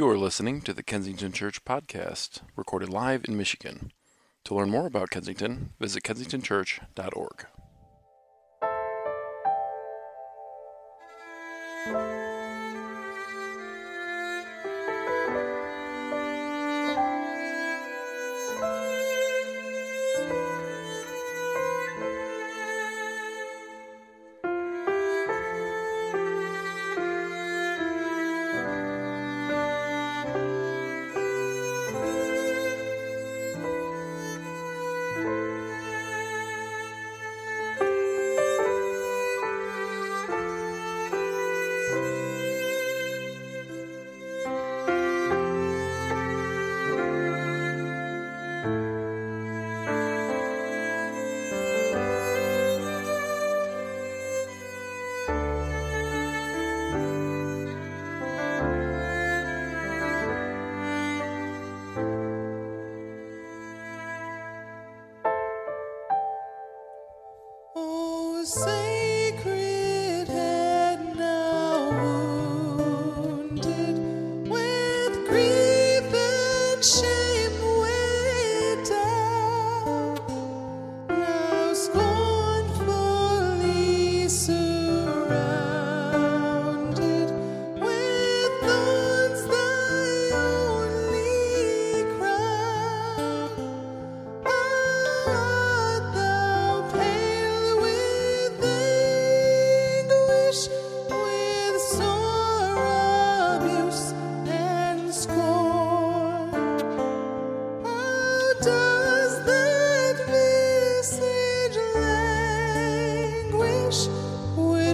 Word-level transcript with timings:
You 0.00 0.08
are 0.08 0.16
listening 0.16 0.62
to 0.62 0.72
the 0.72 0.82
Kensington 0.82 1.30
Church 1.30 1.62
podcast, 1.62 2.40
recorded 2.56 2.88
live 2.88 3.26
in 3.28 3.36
Michigan. 3.36 3.92
To 4.44 4.54
learn 4.54 4.70
more 4.70 4.86
about 4.86 5.10
Kensington, 5.10 5.74
visit 5.78 6.04
kensingtonchurch.org. 6.04 7.46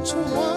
to 0.06 0.14
one. 0.14 0.55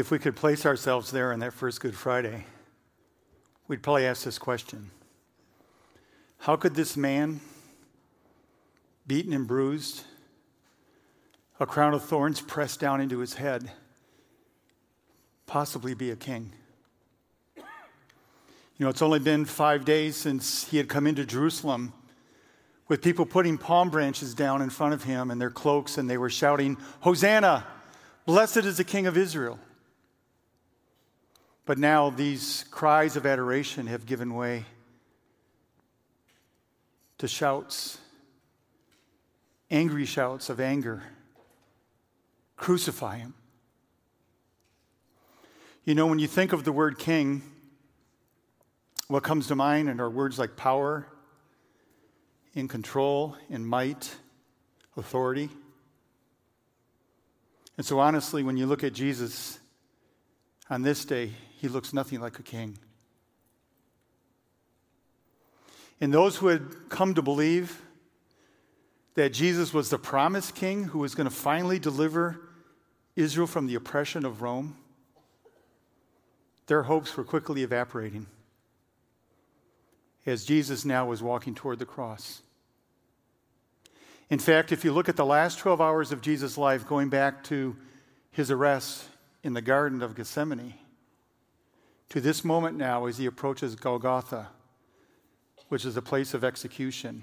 If 0.00 0.10
we 0.10 0.18
could 0.18 0.34
place 0.34 0.64
ourselves 0.64 1.10
there 1.10 1.30
on 1.30 1.40
that 1.40 1.52
first 1.52 1.82
Good 1.82 1.94
Friday, 1.94 2.46
we'd 3.68 3.82
probably 3.82 4.06
ask 4.06 4.24
this 4.24 4.38
question 4.38 4.90
How 6.38 6.56
could 6.56 6.74
this 6.74 6.96
man, 6.96 7.42
beaten 9.06 9.34
and 9.34 9.46
bruised, 9.46 10.04
a 11.60 11.66
crown 11.66 11.92
of 11.92 12.02
thorns 12.02 12.40
pressed 12.40 12.80
down 12.80 13.02
into 13.02 13.18
his 13.18 13.34
head, 13.34 13.72
possibly 15.44 15.92
be 15.92 16.10
a 16.10 16.16
king? 16.16 16.54
You 17.56 17.64
know, 18.78 18.88
it's 18.88 19.02
only 19.02 19.18
been 19.18 19.44
five 19.44 19.84
days 19.84 20.16
since 20.16 20.66
he 20.68 20.78
had 20.78 20.88
come 20.88 21.06
into 21.06 21.26
Jerusalem 21.26 21.92
with 22.88 23.02
people 23.02 23.26
putting 23.26 23.58
palm 23.58 23.90
branches 23.90 24.32
down 24.32 24.62
in 24.62 24.70
front 24.70 24.94
of 24.94 25.04
him 25.04 25.30
and 25.30 25.38
their 25.38 25.50
cloaks, 25.50 25.98
and 25.98 26.08
they 26.08 26.16
were 26.16 26.30
shouting, 26.30 26.78
Hosanna! 27.00 27.66
Blessed 28.24 28.64
is 28.64 28.78
the 28.78 28.84
King 28.84 29.06
of 29.06 29.18
Israel. 29.18 29.58
But 31.66 31.78
now 31.78 32.10
these 32.10 32.64
cries 32.70 33.16
of 33.16 33.26
adoration 33.26 33.86
have 33.86 34.06
given 34.06 34.34
way 34.34 34.64
to 37.18 37.28
shouts, 37.28 37.98
angry 39.70 40.06
shouts 40.06 40.48
of 40.48 40.58
anger. 40.58 41.02
Crucify 42.56 43.18
him. 43.18 43.34
You 45.84 45.94
know, 45.94 46.06
when 46.06 46.18
you 46.18 46.26
think 46.26 46.52
of 46.52 46.64
the 46.64 46.72
word 46.72 46.98
king, 46.98 47.42
what 49.08 49.22
comes 49.22 49.48
to 49.48 49.54
mind 49.54 50.00
are 50.00 50.10
words 50.10 50.38
like 50.38 50.56
power, 50.56 51.06
in 52.54 52.68
control, 52.68 53.36
in 53.48 53.64
might, 53.64 54.14
authority. 54.96 55.48
And 57.76 57.86
so, 57.86 57.98
honestly, 57.98 58.42
when 58.42 58.56
you 58.56 58.66
look 58.66 58.84
at 58.84 58.92
Jesus 58.92 59.58
on 60.68 60.82
this 60.82 61.04
day, 61.04 61.32
he 61.60 61.68
looks 61.68 61.92
nothing 61.92 62.20
like 62.20 62.38
a 62.38 62.42
king. 62.42 62.78
And 66.00 66.14
those 66.14 66.36
who 66.36 66.46
had 66.46 66.88
come 66.88 67.14
to 67.14 67.20
believe 67.20 67.82
that 69.14 69.34
Jesus 69.34 69.74
was 69.74 69.90
the 69.90 69.98
promised 69.98 70.54
king 70.54 70.84
who 70.84 71.00
was 71.00 71.14
going 71.14 71.28
to 71.28 71.34
finally 71.34 71.78
deliver 71.78 72.40
Israel 73.14 73.46
from 73.46 73.66
the 73.66 73.74
oppression 73.74 74.24
of 74.24 74.40
Rome, 74.40 74.74
their 76.66 76.84
hopes 76.84 77.14
were 77.14 77.24
quickly 77.24 77.62
evaporating 77.62 78.26
as 80.24 80.46
Jesus 80.46 80.86
now 80.86 81.04
was 81.04 81.22
walking 81.22 81.54
toward 81.54 81.78
the 81.78 81.84
cross. 81.84 82.40
In 84.30 84.38
fact, 84.38 84.72
if 84.72 84.82
you 84.82 84.92
look 84.92 85.10
at 85.10 85.16
the 85.16 85.26
last 85.26 85.58
12 85.58 85.78
hours 85.78 86.10
of 86.10 86.22
Jesus' 86.22 86.56
life, 86.56 86.86
going 86.86 87.10
back 87.10 87.44
to 87.44 87.76
his 88.30 88.50
arrest 88.50 89.04
in 89.42 89.52
the 89.52 89.60
Garden 89.60 90.00
of 90.00 90.14
Gethsemane, 90.14 90.74
to 92.10 92.20
this 92.20 92.44
moment 92.44 92.76
now 92.76 93.06
as 93.06 93.18
he 93.18 93.26
approaches 93.26 93.74
Golgotha, 93.76 94.48
which 95.68 95.84
is 95.84 95.96
a 95.96 96.02
place 96.02 96.34
of 96.34 96.44
execution, 96.44 97.22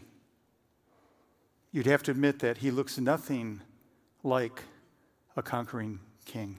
you'd 1.72 1.86
have 1.86 2.02
to 2.04 2.12
admit 2.12 2.40
that 2.40 2.60
he 2.60 2.72
looks 2.72 2.98
nothing 2.98 3.62
like 4.24 4.64
a 5.36 5.44
conquering 5.44 6.00
king. 6.26 6.58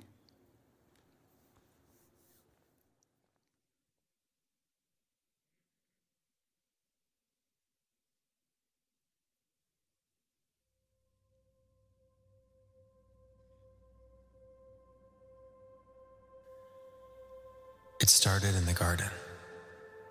It 18.09 18.13
started 18.13 18.55
in 18.55 18.65
the 18.65 18.73
garden, 18.73 19.11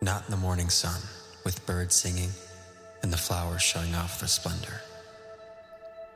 not 0.04 0.24
in 0.26 0.30
the 0.30 0.38
morning 0.38 0.70
sun, 0.70 1.02
with 1.44 1.66
birds 1.66 1.96
singing 1.96 2.30
and 3.02 3.12
the 3.12 3.18
flowers 3.18 3.64
showing 3.64 3.96
off 3.96 4.20
their 4.20 4.28
splendor, 4.28 4.82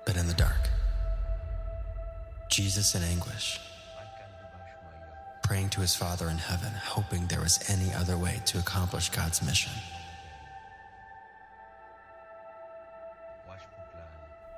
but 0.06 0.16
in 0.16 0.28
the 0.28 0.36
dark. 0.36 0.70
Jesus 2.52 2.94
in 2.94 3.02
anguish, 3.02 3.60
praying 5.42 5.70
to 5.70 5.82
his 5.82 5.96
Father 5.96 6.30
in 6.30 6.38
heaven, 6.38 6.72
hoping 6.72 7.26
there 7.26 7.42
was 7.42 7.68
any 7.68 7.92
other 7.96 8.16
way 8.16 8.44
to 8.46 8.60
accomplish 8.60 9.10
God's 9.10 9.42
mission. 9.42 9.72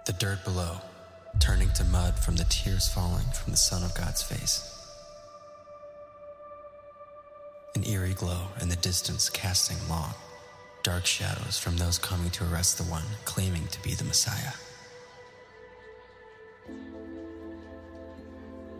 The 0.05 0.11
dirt 0.11 0.43
below, 0.43 0.81
turning 1.39 1.71
to 1.75 1.85
mud 1.85 2.19
from 2.19 2.35
the 2.35 2.45
tears 2.49 2.89
falling 2.89 3.27
from 3.27 3.51
the 3.51 3.57
Son 3.57 3.81
of 3.81 3.95
God's 3.95 4.21
face 4.21 4.72
an 7.75 7.83
eerie 7.87 8.13
glow 8.13 8.47
in 8.61 8.69
the 8.69 8.75
distance 8.77 9.29
casting 9.29 9.77
long, 9.89 10.13
dark 10.83 11.05
shadows 11.05 11.57
from 11.57 11.75
those 11.77 11.97
coming 11.97 12.29
to 12.29 12.43
arrest 12.51 12.77
the 12.77 12.83
one 12.83 13.03
claiming 13.25 13.65
to 13.67 13.81
be 13.81 13.95
the 13.95 14.03
Messiah. 14.03 14.53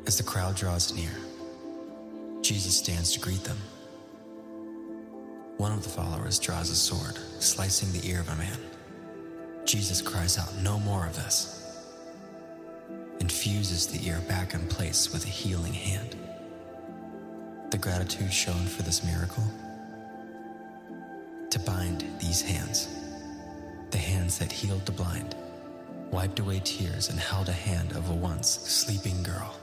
As 0.06 0.18
the 0.18 0.24
crowd 0.24 0.56
draws 0.56 0.94
near, 0.96 1.12
Jesus 2.42 2.78
stands 2.78 3.14
to 3.14 3.20
greet 3.20 3.44
them. 3.44 3.58
One 5.58 5.72
of 5.72 5.84
the 5.84 5.90
followers 5.90 6.38
draws 6.38 6.70
a 6.70 6.76
sword, 6.76 7.18
slicing 7.40 7.92
the 7.94 8.08
ear 8.08 8.20
of 8.20 8.30
a 8.30 8.36
man. 8.36 8.58
Jesus 9.66 10.02
cries 10.02 10.38
out, 10.38 10.54
No 10.62 10.78
more 10.80 11.08
of 11.08 11.16
this, 11.16 11.80
and 13.20 13.32
fuses 13.32 13.88
the 13.88 14.08
ear 14.08 14.22
back 14.28 14.54
in 14.54 14.68
place 14.68 15.12
with 15.12 15.26
a 15.26 15.30
healing 15.30 15.74
hand 15.74 16.16
the 17.74 17.80
gratitude 17.80 18.32
shown 18.32 18.68
for 18.68 18.84
this 18.84 19.03
miracle? 19.03 19.44
To 21.50 21.58
bind 21.62 22.06
these 22.20 22.39
hands, 22.39 22.88
the 23.89 23.98
hands 23.98 24.38
that 24.38 24.51
healed 24.51 24.86
the 24.86 24.92
blind, 24.92 25.36
wiped 26.12 26.38
away 26.38 26.62
tears, 26.63 27.10
and 27.10 27.20
held 27.20 27.50
a 27.50 27.51
hand 27.51 27.94
of 27.94 28.12
a 28.12 28.13
once 28.13 28.48
sleeping 28.48 29.24
girl. 29.24 29.56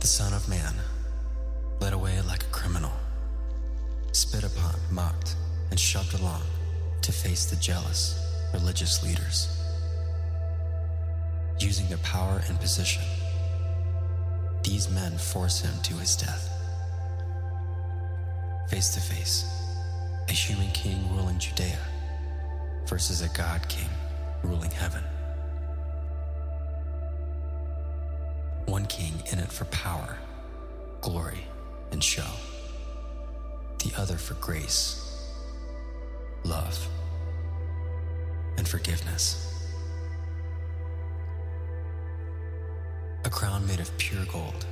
The 0.00 0.06
Son 0.06 0.34
of 0.34 0.46
Man, 0.46 0.74
led 1.80 1.94
away 1.94 2.20
like 2.28 2.42
a 2.42 2.52
criminal, 2.52 2.92
spit 4.12 4.44
upon, 4.44 4.74
mocked, 4.90 5.36
and 5.70 5.80
shoved 5.80 6.12
along 6.20 6.42
to 7.00 7.12
face 7.12 7.46
the 7.46 7.56
jealous 7.56 8.20
religious 8.52 9.02
leaders. 9.02 9.48
Using 11.60 11.88
their 11.88 12.04
power 12.12 12.42
and 12.46 12.60
position 12.60 13.02
these 14.64 14.88
men 14.90 15.16
force 15.18 15.60
him 15.60 15.74
to 15.82 15.94
his 15.94 16.16
death. 16.16 16.50
Face 18.70 18.94
to 18.94 19.00
face, 19.00 19.44
a 20.28 20.32
human 20.32 20.70
king 20.70 21.14
ruling 21.14 21.38
Judea 21.38 21.78
versus 22.86 23.20
a 23.20 23.28
God 23.36 23.68
king 23.68 23.88
ruling 24.42 24.70
heaven. 24.70 25.04
One 28.64 28.86
king 28.86 29.12
in 29.30 29.38
it 29.38 29.52
for 29.52 29.66
power, 29.66 30.16
glory, 31.02 31.46
and 31.92 32.02
show. 32.02 32.30
The 33.78 33.92
other 34.00 34.16
for 34.16 34.34
grace, 34.34 35.30
love, 36.42 36.88
and 38.56 38.66
forgiveness. 38.66 39.53
Crown 43.34 43.66
made 43.66 43.80
of 43.80 43.90
pure 43.98 44.24
gold, 44.26 44.64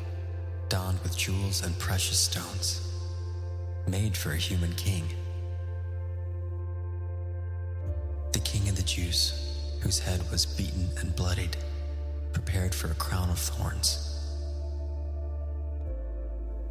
donned 0.68 1.00
with 1.02 1.16
jewels 1.16 1.64
and 1.64 1.76
precious 1.80 2.16
stones, 2.16 2.92
made 3.88 4.16
for 4.16 4.30
a 4.30 4.36
human 4.36 4.72
king. 4.74 5.02
The 8.32 8.38
king 8.38 8.68
of 8.68 8.76
the 8.76 8.84
Jews, 8.84 9.58
whose 9.80 9.98
head 9.98 10.22
was 10.30 10.46
beaten 10.46 10.88
and 11.00 11.14
bloodied, 11.16 11.56
prepared 12.32 12.72
for 12.72 12.86
a 12.86 12.94
crown 12.94 13.30
of 13.30 13.38
thorns. 13.40 14.16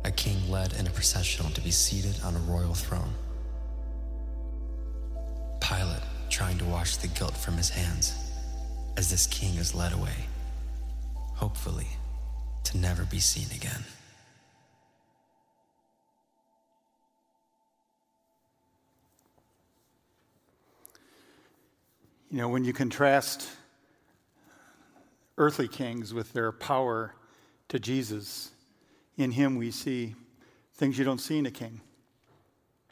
A 0.06 0.12
king 0.12 0.50
led 0.50 0.72
in 0.80 0.88
a 0.88 0.92
processional 0.92 1.52
to 1.52 1.60
be 1.60 1.72
seated 1.72 2.16
on 2.24 2.38
a 2.38 2.52
royal 2.52 2.74
throne. 2.74 3.14
Pilate 5.60 6.04
trying 6.30 6.58
to 6.60 6.66
wash 6.66 6.96
the 6.96 7.08
guilt 7.08 7.36
from 7.36 7.58
his 7.58 7.70
hands 7.70 8.14
as 8.96 9.10
this 9.10 9.28
king 9.28 9.56
is 9.56 9.76
led 9.76 9.92
away 9.92 10.31
hopefully, 11.42 11.88
to 12.64 12.78
never 12.78 13.04
be 13.04 13.20
seen 13.20 13.48
again. 13.56 13.84
You 22.30 22.38
know, 22.38 22.48
when 22.48 22.64
you 22.64 22.74
contrast 22.74 23.50
earthly 25.40 25.68
kings 25.68 26.14
with 26.14 26.32
their 26.32 26.52
power 26.52 27.16
to 27.70 27.80
Jesus, 27.80 28.52
in 29.18 29.32
him 29.32 29.56
we 29.56 29.72
see 29.72 30.14
things 30.76 30.96
you 30.96 31.04
don't 31.04 31.18
see 31.18 31.40
in 31.40 31.48
a 31.48 31.52
king, 31.52 31.82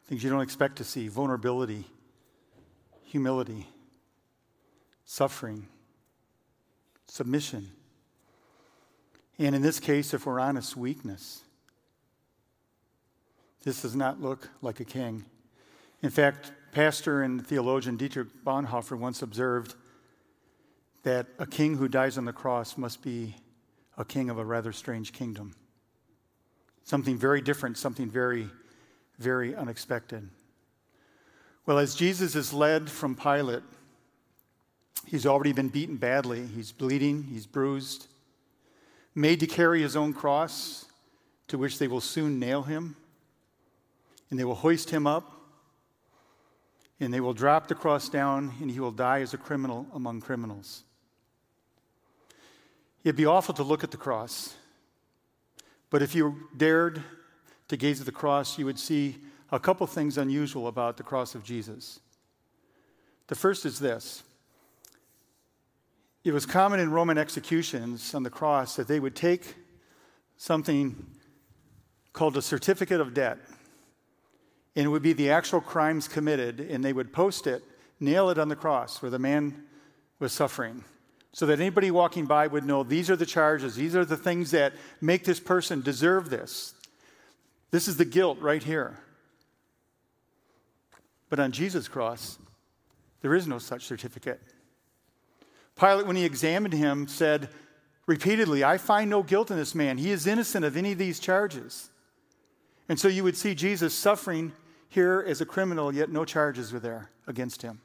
things 0.06 0.24
you 0.24 0.28
don't 0.28 0.42
expect 0.42 0.74
to 0.78 0.84
see 0.84 1.06
vulnerability, 1.06 1.84
humility, 3.04 3.68
suffering, 5.04 5.68
submission 7.06 7.70
And 9.40 9.56
in 9.56 9.62
this 9.62 9.80
case, 9.80 10.12
if 10.12 10.26
we're 10.26 10.38
honest, 10.38 10.76
weakness. 10.76 11.40
This 13.64 13.80
does 13.80 13.96
not 13.96 14.20
look 14.20 14.50
like 14.60 14.80
a 14.80 14.84
king. 14.84 15.24
In 16.02 16.10
fact, 16.10 16.52
pastor 16.72 17.22
and 17.22 17.44
theologian 17.44 17.96
Dietrich 17.96 18.28
Bonhoeffer 18.44 18.98
once 18.98 19.22
observed 19.22 19.76
that 21.04 21.26
a 21.38 21.46
king 21.46 21.78
who 21.78 21.88
dies 21.88 22.18
on 22.18 22.26
the 22.26 22.34
cross 22.34 22.76
must 22.76 23.00
be 23.02 23.34
a 23.96 24.04
king 24.04 24.28
of 24.28 24.36
a 24.36 24.44
rather 24.44 24.72
strange 24.72 25.14
kingdom. 25.14 25.54
Something 26.84 27.16
very 27.16 27.40
different, 27.40 27.78
something 27.78 28.10
very, 28.10 28.46
very 29.18 29.56
unexpected. 29.56 30.28
Well, 31.64 31.78
as 31.78 31.94
Jesus 31.94 32.34
is 32.34 32.52
led 32.52 32.90
from 32.90 33.16
Pilate, 33.16 33.62
he's 35.06 35.24
already 35.24 35.54
been 35.54 35.68
beaten 35.68 35.96
badly. 35.96 36.46
He's 36.46 36.72
bleeding, 36.72 37.22
he's 37.22 37.46
bruised, 37.46 38.06
made 39.14 39.40
to 39.40 39.46
carry 39.46 39.82
his 39.82 39.96
own 39.96 40.12
cross, 40.12 40.86
to 41.48 41.58
which 41.58 41.78
they 41.78 41.88
will 41.88 42.00
soon 42.00 42.38
nail 42.38 42.62
him 42.62 42.96
and 44.30 44.38
they 44.38 44.44
will 44.44 44.54
hoist 44.54 44.90
him 44.90 45.06
up, 45.06 45.32
and 47.00 47.12
they 47.12 47.20
will 47.20 47.34
drop 47.34 47.68
the 47.68 47.74
cross 47.74 48.08
down, 48.08 48.52
and 48.60 48.70
he 48.70 48.78
will 48.78 48.92
die 48.92 49.20
as 49.20 49.34
a 49.34 49.38
criminal 49.38 49.86
among 49.92 50.20
criminals. 50.20 50.84
It'd 53.02 53.16
be 53.16 53.26
awful 53.26 53.54
to 53.54 53.62
look 53.62 53.82
at 53.82 53.90
the 53.90 53.96
cross, 53.96 54.54
but 55.88 56.02
if 56.02 56.14
you 56.14 56.48
dared 56.56 57.02
to 57.68 57.76
gaze 57.76 58.00
at 58.00 58.06
the 58.06 58.12
cross, 58.12 58.58
you 58.58 58.66
would 58.66 58.78
see 58.78 59.16
a 59.50 59.58
couple 59.58 59.86
things 59.86 60.16
unusual 60.16 60.68
about 60.68 60.96
the 60.96 61.02
cross 61.02 61.34
of 61.34 61.42
Jesus. 61.42 61.98
The 63.26 63.34
first 63.34 63.64
is 63.64 63.78
this 63.78 64.22
it 66.24 66.32
was 66.32 66.46
common 66.46 66.80
in 66.80 66.90
Roman 66.90 67.18
executions 67.18 68.14
on 68.14 68.22
the 68.22 68.30
cross 68.30 68.76
that 68.76 68.88
they 68.88 69.00
would 69.00 69.16
take 69.16 69.54
something 70.36 71.06
called 72.12 72.36
a 72.36 72.42
certificate 72.42 73.00
of 73.00 73.14
debt 73.14 73.38
and 74.76 74.86
it 74.86 74.88
would 74.88 75.02
be 75.02 75.12
the 75.12 75.30
actual 75.30 75.60
crimes 75.60 76.06
committed, 76.06 76.60
and 76.60 76.84
they 76.84 76.92
would 76.92 77.12
post 77.12 77.46
it, 77.46 77.62
nail 77.98 78.30
it 78.30 78.38
on 78.38 78.48
the 78.48 78.56
cross 78.56 79.02
where 79.02 79.10
the 79.10 79.18
man 79.18 79.64
was 80.18 80.32
suffering, 80.32 80.84
so 81.32 81.46
that 81.46 81.60
anybody 81.60 81.90
walking 81.90 82.26
by 82.26 82.46
would 82.46 82.64
know 82.64 82.82
these 82.82 83.10
are 83.10 83.16
the 83.16 83.26
charges, 83.26 83.74
these 83.74 83.96
are 83.96 84.04
the 84.04 84.16
things 84.16 84.52
that 84.52 84.72
make 85.00 85.24
this 85.24 85.40
person 85.40 85.80
deserve 85.80 86.30
this. 86.30 86.74
This 87.70 87.88
is 87.88 87.96
the 87.96 88.04
guilt 88.04 88.38
right 88.40 88.62
here. 88.62 88.98
But 91.28 91.38
on 91.38 91.52
Jesus' 91.52 91.88
cross, 91.88 92.38
there 93.20 93.34
is 93.34 93.46
no 93.46 93.58
such 93.58 93.84
certificate. 93.84 94.40
Pilate, 95.80 96.06
when 96.06 96.16
he 96.16 96.26
examined 96.26 96.74
him, 96.74 97.08
said 97.08 97.48
repeatedly, 98.06 98.62
I 98.62 98.76
find 98.76 99.08
no 99.08 99.22
guilt 99.22 99.50
in 99.50 99.56
this 99.56 99.74
man. 99.74 99.96
He 99.96 100.10
is 100.10 100.26
innocent 100.26 100.62
of 100.62 100.76
any 100.76 100.92
of 100.92 100.98
these 100.98 101.18
charges. 101.18 101.88
And 102.88 103.00
so 103.00 103.08
you 103.08 103.24
would 103.24 103.36
see 103.36 103.54
Jesus 103.54 103.94
suffering 103.94 104.52
here 104.90 105.24
as 105.26 105.40
a 105.40 105.46
criminal, 105.46 105.94
yet 105.94 106.10
no 106.10 106.26
charges 106.26 106.70
were 106.70 106.80
there 106.80 107.08
against 107.26 107.62
him. 107.62 107.80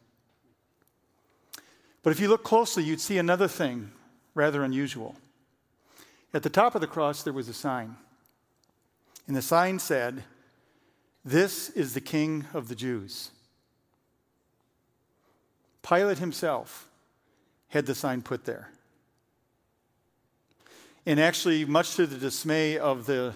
But 2.03 2.09
if 2.11 2.19
you 2.19 2.27
look 2.27 2.43
closely, 2.43 2.83
you'd 2.83 2.99
see 2.99 3.17
another 3.17 3.47
thing 3.47 3.91
rather 4.33 4.63
unusual. 4.63 5.15
At 6.33 6.43
the 6.43 6.49
top 6.49 6.75
of 6.75 6.81
the 6.81 6.87
cross, 6.87 7.23
there 7.23 7.31
was 7.31 7.47
a 7.47 7.53
sign. 7.53 7.95
And 9.25 9.37
the 9.37 9.41
sign 9.41 9.79
said, 9.79 10.23
This 11.23 11.69
is 11.69 11.93
the 11.93 12.01
King 12.01 12.45
of 12.53 12.67
the 12.67 12.75
Jews. 12.75 13.31
Pilate 15.81 16.17
himself 16.17 16.89
had 17.75 17.85
the 17.85 17.93
sign 17.93 18.21
put 18.21 18.45
there. 18.45 18.69
And 21.05 21.19
actually, 21.19 21.65
much 21.65 21.95
to 21.95 22.07
the 22.07 22.17
dismay 22.17 22.77
of 22.77 23.05
the 23.05 23.35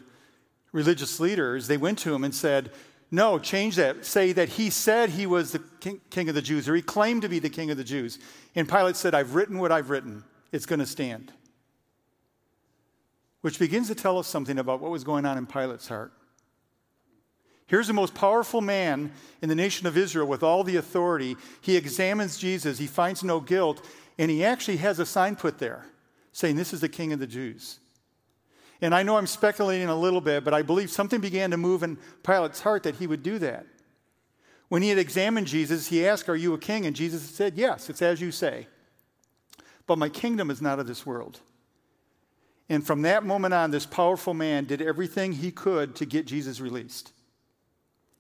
religious 0.71 1.19
leaders, 1.19 1.67
they 1.67 1.77
went 1.77 1.99
to 1.99 2.15
him 2.15 2.23
and 2.23 2.33
said, 2.33 2.71
No, 3.11 3.37
change 3.37 3.75
that. 3.75 4.05
Say 4.05 4.31
that 4.31 4.49
he 4.49 4.69
said 4.69 5.09
he 5.09 5.27
was 5.27 5.51
the 5.51 5.59
king, 6.09 6.29
of 6.29 6.35
the 6.35 6.41
Jews, 6.41 6.67
or 6.67 6.75
he 6.75 6.81
claimed 6.81 7.21
to 7.21 7.29
be 7.29 7.39
the 7.39 7.49
king 7.49 7.69
of 7.69 7.77
the 7.77 7.83
Jews. 7.83 8.17
And 8.55 8.67
Pilate 8.67 8.95
said, 8.95 9.13
I've 9.13 9.35
written 9.35 9.59
what 9.59 9.71
I've 9.71 9.89
written. 9.89 10.23
It's 10.51 10.65
going 10.65 10.79
to 10.79 10.87
stand. 10.87 11.31
Which 13.41 13.59
begins 13.59 13.89
to 13.89 13.95
tell 13.95 14.17
us 14.17 14.27
something 14.27 14.57
about 14.57 14.79
what 14.79 14.89
was 14.89 15.03
going 15.03 15.25
on 15.25 15.37
in 15.37 15.45
Pilate's 15.45 15.87
heart. 15.89 16.13
Here's 17.67 17.87
the 17.87 17.93
most 17.93 18.15
powerful 18.15 18.61
man 18.61 19.11
in 19.43 19.49
the 19.49 19.53
nation 19.53 19.85
of 19.85 19.95
Israel 19.95 20.25
with 20.25 20.41
all 20.41 20.63
the 20.63 20.77
authority. 20.77 21.37
He 21.61 21.75
examines 21.75 22.37
Jesus, 22.37 22.79
he 22.79 22.87
finds 22.87 23.23
no 23.23 23.39
guilt, 23.39 23.85
and 24.19 24.29
he 24.29 24.43
actually 24.43 24.77
has 24.77 24.99
a 24.99 25.05
sign 25.05 25.37
put 25.37 25.57
there 25.57 25.85
saying, 26.33 26.57
This 26.57 26.73
is 26.73 26.81
the 26.81 26.89
king 26.89 27.13
of 27.13 27.19
the 27.19 27.25
Jews. 27.25 27.79
And 28.81 28.93
I 28.93 29.01
know 29.01 29.17
I'm 29.17 29.27
speculating 29.27 29.87
a 29.87 29.95
little 29.95 30.21
bit, 30.21 30.43
but 30.43 30.53
I 30.53 30.61
believe 30.61 30.91
something 30.91 31.19
began 31.19 31.51
to 31.51 31.57
move 31.57 31.83
in 31.83 31.97
Pilate's 32.21 32.61
heart 32.61 32.83
that 32.83 32.95
he 32.95 33.07
would 33.07 33.23
do 33.23 33.39
that. 33.39 33.65
When 34.67 34.81
he 34.81 34.89
had 34.89 34.97
examined 34.97 35.47
Jesus, 35.47 35.87
he 35.87 36.05
asked, 36.05 36.29
Are 36.29 36.35
you 36.35 36.53
a 36.53 36.59
king? 36.59 36.85
And 36.85 36.95
Jesus 36.95 37.23
said, 37.23 37.53
Yes, 37.55 37.89
it's 37.89 38.01
as 38.01 38.19
you 38.19 38.31
say. 38.31 38.67
But 39.87 39.97
my 39.97 40.09
kingdom 40.09 40.51
is 40.51 40.61
not 40.61 40.79
of 40.79 40.85
this 40.85 41.05
world. 41.05 41.39
And 42.67 42.85
from 42.85 43.01
that 43.03 43.25
moment 43.25 43.53
on, 43.53 43.71
this 43.71 43.85
powerful 43.85 44.33
man 44.33 44.65
did 44.65 44.81
everything 44.81 45.31
he 45.31 45.49
could 45.49 45.95
to 45.95 46.05
get 46.05 46.27
Jesus 46.27 46.59
released. 46.59 47.13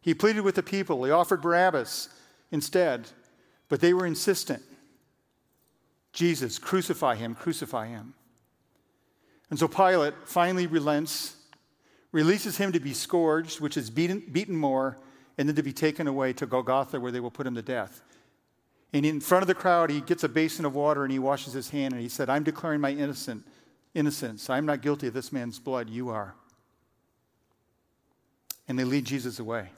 He 0.01 0.13
pleaded 0.13 0.41
with 0.41 0.55
the 0.55 0.63
people, 0.63 1.03
he 1.03 1.11
offered 1.11 1.41
Barabbas 1.41 2.07
instead, 2.51 3.09
but 3.67 3.81
they 3.81 3.93
were 3.93 4.05
insistent. 4.05 4.63
Jesus, 6.13 6.57
crucify 6.57 7.15
him, 7.15 7.35
crucify 7.35 7.87
him. 7.87 8.13
And 9.49 9.57
so 9.57 9.67
Pilate 9.67 10.13
finally 10.25 10.67
relents, 10.67 11.35
releases 12.11 12.57
him 12.57 12.71
to 12.71 12.79
be 12.79 12.93
scourged, 12.93 13.59
which 13.59 13.77
is 13.77 13.89
beaten, 13.89 14.23
beaten 14.31 14.55
more, 14.55 14.97
and 15.37 15.47
then 15.47 15.55
to 15.55 15.63
be 15.63 15.73
taken 15.73 16.07
away 16.07 16.33
to 16.33 16.45
Golgotha 16.45 16.99
where 16.99 17.11
they 17.11 17.19
will 17.19 17.31
put 17.31 17.47
him 17.47 17.55
to 17.55 17.61
death. 17.61 18.01
And 18.91 19.05
in 19.05 19.19
front 19.19 19.43
of 19.43 19.47
the 19.47 19.55
crowd, 19.55 19.89
he 19.89 20.01
gets 20.01 20.23
a 20.23 20.29
basin 20.29 20.65
of 20.65 20.75
water 20.75 21.03
and 21.03 21.11
he 21.11 21.19
washes 21.19 21.53
his 21.53 21.69
hand 21.69 21.93
and 21.93 22.01
he 22.01 22.09
said, 22.09 22.29
I'm 22.29 22.43
declaring 22.43 22.81
my 22.81 22.91
innocent, 22.91 23.45
innocence. 23.93 24.49
I'm 24.49 24.65
not 24.65 24.81
guilty 24.81 25.07
of 25.07 25.13
this 25.13 25.31
man's 25.31 25.59
blood. 25.59 25.89
You 25.89 26.09
are. 26.09 26.33
And 28.67 28.77
they 28.77 28.83
lead 28.83 29.05
Jesus 29.05 29.39
away. 29.39 29.69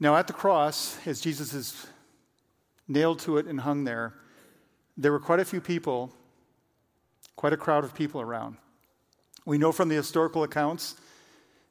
Now, 0.00 0.16
at 0.16 0.26
the 0.26 0.32
cross, 0.32 0.98
as 1.06 1.20
Jesus 1.20 1.54
is 1.54 1.86
nailed 2.88 3.18
to 3.20 3.38
it 3.38 3.46
and 3.46 3.60
hung 3.60 3.84
there, 3.84 4.14
there 4.96 5.12
were 5.12 5.20
quite 5.20 5.40
a 5.40 5.44
few 5.44 5.60
people, 5.60 6.12
quite 7.36 7.52
a 7.52 7.56
crowd 7.56 7.84
of 7.84 7.94
people 7.94 8.20
around. 8.20 8.56
We 9.44 9.58
know 9.58 9.72
from 9.72 9.88
the 9.88 9.96
historical 9.96 10.42
accounts 10.42 10.96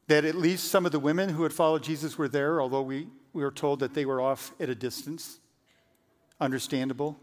that 0.08 0.26
at 0.26 0.36
least 0.36 0.66
some 0.66 0.86
of 0.86 0.92
the 0.92 1.00
women 1.00 1.30
who 1.30 1.44
had 1.44 1.54
followed 1.54 1.84
Jesus 1.84 2.18
were 2.18 2.28
there, 2.28 2.62
although 2.62 2.82
we, 2.82 3.08
we 3.32 3.44
were 3.44 3.52
told 3.52 3.80
that 3.80 3.94
they 3.94 4.06
were 4.06 4.22
off 4.22 4.52
at 4.60 4.70
a 4.70 4.76
distance. 4.76 5.40
Understandable. 6.40 7.18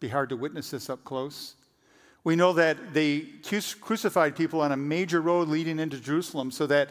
Be 0.00 0.08
hard 0.08 0.28
to 0.30 0.36
witness 0.36 0.70
this 0.70 0.90
up 0.90 1.04
close. 1.04 1.54
We 2.24 2.36
know 2.36 2.52
that 2.54 2.92
they 2.92 3.26
crucified 3.80 4.36
people 4.36 4.60
on 4.60 4.72
a 4.72 4.76
major 4.76 5.20
road 5.20 5.48
leading 5.48 5.78
into 5.78 5.98
Jerusalem 5.98 6.50
so 6.50 6.66
that 6.66 6.90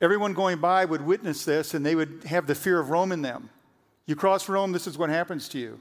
everyone 0.00 0.32
going 0.32 0.58
by 0.58 0.84
would 0.84 1.02
witness 1.02 1.44
this 1.44 1.74
and 1.74 1.84
they 1.84 1.94
would 1.94 2.24
have 2.26 2.46
the 2.46 2.54
fear 2.54 2.78
of 2.78 2.90
Rome 2.90 3.12
in 3.12 3.22
them. 3.22 3.50
You 4.10 4.16
cross 4.16 4.48
Rome, 4.48 4.72
this 4.72 4.88
is 4.88 4.98
what 4.98 5.08
happens 5.08 5.48
to 5.50 5.58
you 5.60 5.80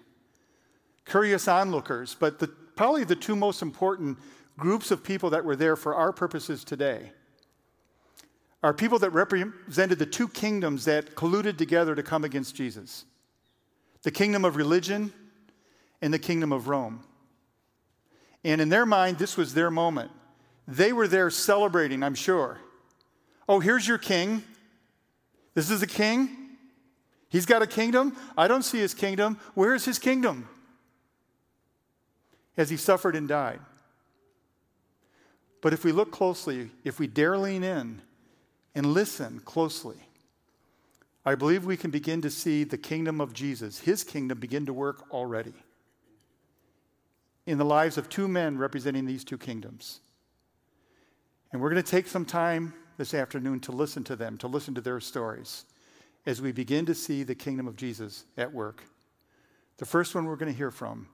curious 1.03 1.47
onlookers, 1.47 2.15
but 2.19 2.37
the, 2.37 2.45
probably 2.75 3.03
the 3.03 3.15
two 3.15 3.35
most 3.35 3.63
important 3.63 4.19
groups 4.55 4.91
of 4.91 5.03
people 5.03 5.31
that 5.31 5.43
were 5.43 5.55
there 5.55 5.75
for 5.75 5.95
our 5.95 6.13
purposes 6.13 6.63
today 6.63 7.11
are 8.61 8.71
people 8.71 8.99
that 8.99 9.09
represented 9.09 9.97
the 9.97 10.05
two 10.05 10.27
kingdoms 10.27 10.85
that 10.85 11.15
colluded 11.15 11.57
together 11.57 11.95
to 11.95 12.03
come 12.03 12.23
against 12.23 12.53
Jesus 12.55 13.05
the 14.03 14.11
kingdom 14.11 14.45
of 14.45 14.55
religion 14.55 15.11
and 15.99 16.13
the 16.13 16.19
kingdom 16.19 16.51
of 16.51 16.67
Rome. 16.67 17.03
And 18.43 18.61
in 18.61 18.69
their 18.69 18.85
mind, 18.85 19.17
this 19.17 19.37
was 19.37 19.55
their 19.55 19.71
moment. 19.71 20.11
They 20.67 20.93
were 20.93 21.07
there 21.07 21.31
celebrating, 21.31 22.03
I'm 22.03 22.13
sure. 22.13 22.59
Oh, 23.47 23.59
here's 23.59 23.87
your 23.87 23.97
king. 23.97 24.43
This 25.55 25.71
is 25.71 25.81
a 25.81 25.87
king. 25.87 26.38
He's 27.29 27.45
got 27.45 27.61
a 27.61 27.67
kingdom. 27.67 28.15
I 28.37 28.47
don't 28.47 28.63
see 28.63 28.79
his 28.79 28.93
kingdom. 28.93 29.37
Where's 29.53 29.85
his 29.85 29.99
kingdom? 29.99 30.49
as 32.59 32.69
he 32.69 32.75
suffered 32.75 33.15
and 33.15 33.27
died. 33.27 33.61
But 35.61 35.71
if 35.71 35.85
we 35.85 35.93
look 35.93 36.11
closely, 36.11 36.69
if 36.83 36.99
we 36.99 37.07
dare 37.07 37.37
lean 37.37 37.63
in 37.63 38.01
and 38.75 38.85
listen 38.87 39.39
closely, 39.39 39.95
I 41.25 41.35
believe 41.35 41.63
we 41.63 41.77
can 41.77 41.89
begin 41.89 42.21
to 42.21 42.29
see 42.29 42.65
the 42.65 42.77
kingdom 42.77 43.21
of 43.21 43.33
Jesus, 43.33 43.79
his 43.79 44.03
kingdom, 44.03 44.39
begin 44.39 44.65
to 44.65 44.73
work 44.73 45.05
already 45.09 45.53
in 47.45 47.57
the 47.57 47.65
lives 47.65 47.97
of 47.97 48.09
two 48.09 48.27
men 48.27 48.57
representing 48.57 49.05
these 49.05 49.23
two 49.23 49.37
kingdoms. 49.37 50.01
And 51.53 51.61
we're 51.61 51.69
going 51.69 51.81
to 51.81 51.89
take 51.89 52.07
some 52.07 52.25
time 52.25 52.73
this 52.97 53.13
afternoon 53.13 53.61
to 53.61 53.71
listen 53.71 54.03
to 54.03 54.17
them, 54.17 54.37
to 54.39 54.47
listen 54.47 54.75
to 54.75 54.81
their 54.81 54.99
stories, 54.99 55.63
as 56.25 56.41
we 56.41 56.51
begin 56.51 56.85
to 56.85 56.93
see 56.93 57.23
the 57.23 57.35
kingdom 57.35 57.67
of 57.67 57.75
Jesus 57.75 58.25
at 58.37 58.53
work. 58.53 58.83
The 59.77 59.85
first 59.85 60.13
one 60.13 60.25
we're 60.25 60.35
going 60.35 60.51
to 60.51 60.57
hear 60.57 60.71
from 60.71 61.07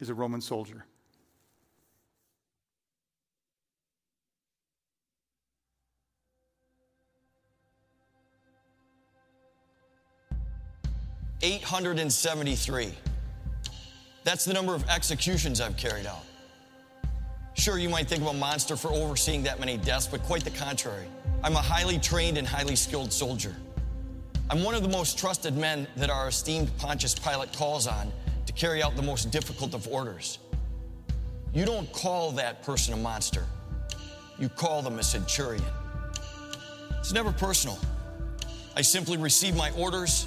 is 0.00 0.08
a 0.08 0.14
Roman 0.14 0.40
soldier. 0.40 0.84
Eight 11.40 11.62
hundred 11.62 12.00
and 12.00 12.12
seventy-three. 12.12 12.92
That's 14.24 14.44
the 14.44 14.52
number 14.52 14.74
of 14.74 14.88
executions 14.88 15.60
I've 15.60 15.76
carried 15.76 16.04
out. 16.04 16.24
Sure, 17.54 17.78
you 17.78 17.88
might 17.88 18.08
think 18.08 18.22
of 18.22 18.28
a 18.28 18.32
monster 18.32 18.76
for 18.76 18.88
overseeing 18.88 19.44
that 19.44 19.60
many 19.60 19.76
deaths, 19.76 20.08
but 20.08 20.22
quite 20.24 20.42
the 20.42 20.50
contrary. 20.50 21.06
I'm 21.44 21.54
a 21.54 21.62
highly 21.62 21.98
trained 21.98 22.38
and 22.38 22.46
highly 22.46 22.74
skilled 22.74 23.12
soldier. 23.12 23.54
I'm 24.50 24.64
one 24.64 24.74
of 24.74 24.82
the 24.82 24.88
most 24.88 25.18
trusted 25.18 25.58
men 25.58 25.86
that 25.96 26.08
our 26.08 26.28
esteemed 26.28 26.74
Pontius 26.78 27.14
Pilate 27.14 27.52
calls 27.52 27.86
on 27.86 28.10
to 28.46 28.52
carry 28.54 28.82
out 28.82 28.96
the 28.96 29.02
most 29.02 29.30
difficult 29.30 29.74
of 29.74 29.86
orders. 29.88 30.38
You 31.52 31.66
don't 31.66 31.92
call 31.92 32.32
that 32.32 32.62
person 32.62 32.94
a 32.94 32.96
monster, 32.96 33.44
you 34.38 34.48
call 34.48 34.80
them 34.80 34.98
a 34.98 35.02
centurion. 35.02 35.64
It's 36.98 37.12
never 37.12 37.30
personal. 37.30 37.78
I 38.74 38.80
simply 38.80 39.18
receive 39.18 39.54
my 39.54 39.70
orders, 39.72 40.26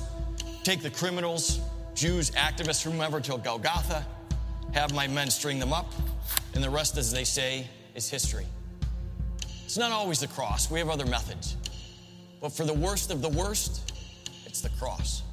take 0.63 0.83
the 0.83 0.91
criminals, 0.91 1.59
Jews, 1.95 2.29
activists, 2.31 2.83
whomever 2.83 3.21
to 3.21 3.39
Golgotha, 3.39 4.05
have 4.73 4.93
my 4.93 5.07
men 5.07 5.31
string 5.31 5.57
them 5.57 5.73
up, 5.73 5.91
and 6.53 6.63
the 6.63 6.69
rest, 6.69 6.95
as 6.95 7.11
they 7.11 7.23
say, 7.23 7.67
is 7.95 8.07
history. 8.07 8.45
It's 9.65 9.77
not 9.77 9.91
always 9.91 10.19
the 10.19 10.27
cross, 10.27 10.69
we 10.69 10.77
have 10.77 10.89
other 10.89 11.07
methods. 11.07 11.55
But 12.39 12.51
for 12.51 12.65
the 12.65 12.73
worst 12.73 13.09
of 13.09 13.23
the 13.23 13.29
worst, 13.29 13.90
it's 14.51 14.59
the 14.59 14.69
cross. 14.77 15.23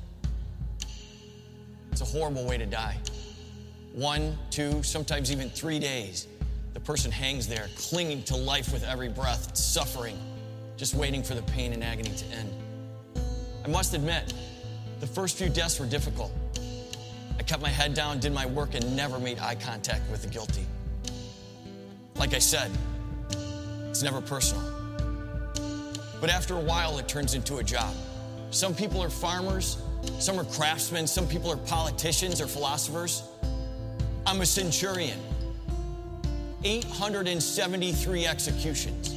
It's 1.91 2.01
a 2.03 2.05
horrible 2.05 2.47
way 2.47 2.57
to 2.57 2.67
die. 2.67 2.97
One, 3.93 4.39
two, 4.49 4.81
sometimes 4.85 5.33
even 5.33 5.51
three 5.51 5.81
days, 5.81 6.29
the 6.73 6.79
person 6.79 7.11
hangs 7.11 7.49
there, 7.49 7.67
clinging 7.77 8.23
to 8.25 8.37
life 8.37 8.73
with 8.73 8.85
every 8.85 9.09
breath, 9.09 9.57
suffering, 9.57 10.17
just 10.77 10.95
waiting 10.95 11.25
for 11.25 11.35
the 11.35 11.43
pain 11.43 11.73
and 11.73 11.83
agony 11.83 12.15
to 12.15 12.25
end. 12.27 12.49
I 13.65 13.69
must 13.69 13.93
admit, 13.93 14.35
the 15.01 15.07
first 15.09 15.37
few 15.37 15.49
deaths 15.49 15.81
were 15.81 15.87
difficult. 15.87 16.31
I 17.41 17.43
kept 17.43 17.61
my 17.61 17.71
head 17.71 17.95
down, 17.95 18.21
did 18.21 18.33
my 18.33 18.47
work, 18.47 18.75
and 18.75 18.95
never 18.95 19.19
made 19.19 19.41
eye 19.41 19.57
contact 19.57 20.09
with 20.13 20.23
the 20.23 20.29
guilty. 20.29 20.65
Like 22.15 22.35
I 22.35 22.39
said, 22.39 22.71
it's 23.91 24.05
never 24.05 24.21
personal. 24.21 24.63
But 26.21 26.31
after 26.31 26.55
a 26.55 26.61
while, 26.61 26.99
it 26.99 27.09
turns 27.09 27.35
into 27.35 27.57
a 27.57 27.65
job. 27.65 27.93
Some 28.51 28.75
people 28.75 29.03
are 29.03 29.11
farmers, 29.11 29.77
some 30.19 30.39
are 30.41 30.45
craftsmen, 30.45 31.07
some 31.07 31.27
people 31.29 31.51
are 31.51 31.57
politicians 31.57 32.41
or 32.41 32.47
philosophers. 32.47 33.23
I'm 34.27 34.41
a 34.41 34.47
centurion. 34.47 35.19
873 36.65 38.27
executions. 38.27 39.13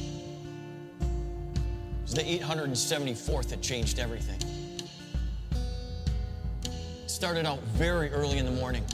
It 1.00 2.02
was 2.02 2.14
the 2.14 2.22
874th 2.22 3.48
that 3.48 3.62
changed 3.62 3.98
everything. 3.98 4.38
It 6.64 7.10
started 7.10 7.46
out 7.46 7.60
very 7.74 8.10
early 8.10 8.38
in 8.38 8.44
the 8.44 8.52
morning. 8.52 8.84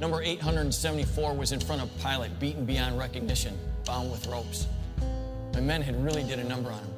Number 0.00 0.22
874 0.22 1.34
was 1.34 1.52
in 1.52 1.60
front 1.60 1.82
of 1.82 1.90
Pilate, 2.02 2.38
beaten 2.38 2.64
beyond 2.64 2.98
recognition, 2.98 3.56
bound 3.84 4.10
with 4.10 4.26
ropes. 4.26 4.66
My 5.54 5.60
men 5.60 5.82
had 5.82 6.02
really 6.04 6.24
did 6.24 6.38
a 6.40 6.44
number 6.44 6.70
on 6.70 6.78
him. 6.78 6.97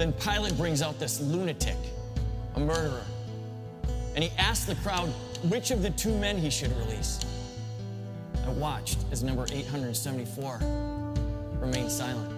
Then 0.00 0.14
Pilate 0.14 0.56
brings 0.56 0.80
out 0.80 0.98
this 0.98 1.20
lunatic, 1.20 1.76
a 2.54 2.60
murderer, 2.60 3.04
and 4.14 4.24
he 4.24 4.30
asks 4.38 4.64
the 4.64 4.76
crowd 4.76 5.10
which 5.50 5.70
of 5.72 5.82
the 5.82 5.90
two 5.90 6.16
men 6.16 6.38
he 6.38 6.48
should 6.48 6.74
release. 6.78 7.20
I 8.46 8.48
watched 8.52 8.96
as 9.12 9.22
number 9.22 9.44
874 9.52 10.58
remained 11.60 11.92
silent. 11.92 12.30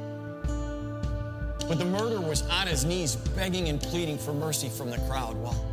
But 1.68 1.78
the 1.78 1.84
murderer 1.84 2.20
was 2.20 2.42
on 2.48 2.66
his 2.66 2.84
knees 2.84 3.14
begging 3.14 3.68
and 3.68 3.80
pleading 3.80 4.18
for 4.18 4.32
mercy 4.32 4.68
from 4.68 4.90
the 4.90 4.98
crowd 5.08 5.36
while 5.36 5.64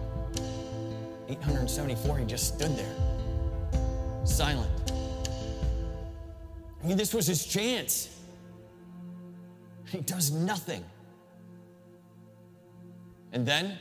874 1.28 2.20
he 2.20 2.26
just 2.26 2.54
stood 2.54 2.78
there, 2.78 2.96
silent. 4.26 4.70
I 6.84 6.88
mean, 6.88 6.98
this 6.98 7.16
was 7.16 7.26
his 7.26 7.44
chance. 7.44 8.16
He 9.88 10.02
does 10.02 10.30
nothing. 10.30 10.86
And 13.32 13.46
then 13.46 13.78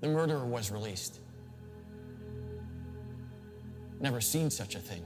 the 0.00 0.08
murderer 0.08 0.44
was 0.44 0.70
released. 0.70 1.20
Never 4.00 4.20
seen 4.20 4.50
such 4.50 4.74
a 4.74 4.78
thing. 4.78 5.04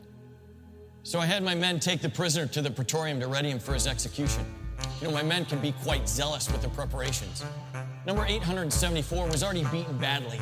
So 1.03 1.19
I 1.19 1.27
had 1.27 1.43
my 1.43 1.55
men 1.55 1.81
take 1.81 2.03
the 2.03 2.09
prisoner 2.09 2.47
to 2.49 2.61
the 2.61 2.71
praetorium 2.71 3.21
to 3.21 3.27
ready 3.27 3.51
him 3.51 3.59
for 3.59 3.73
his 3.73 3.87
execution. 3.87 4.45
You 5.01 5.09
know, 5.09 5.15
my 5.15 5.23
men 5.23 5.45
can 5.45 5.59
be 5.61 5.73
quite 5.83 6.09
zealous 6.09 6.51
with 6.51 6.61
their 6.61 6.71
preparations. 6.71 7.45
Number 8.07 8.25
874 8.27 9.29
was 9.29 9.43
already 9.43 9.65
beaten 9.65 9.97
badly, 9.99 10.41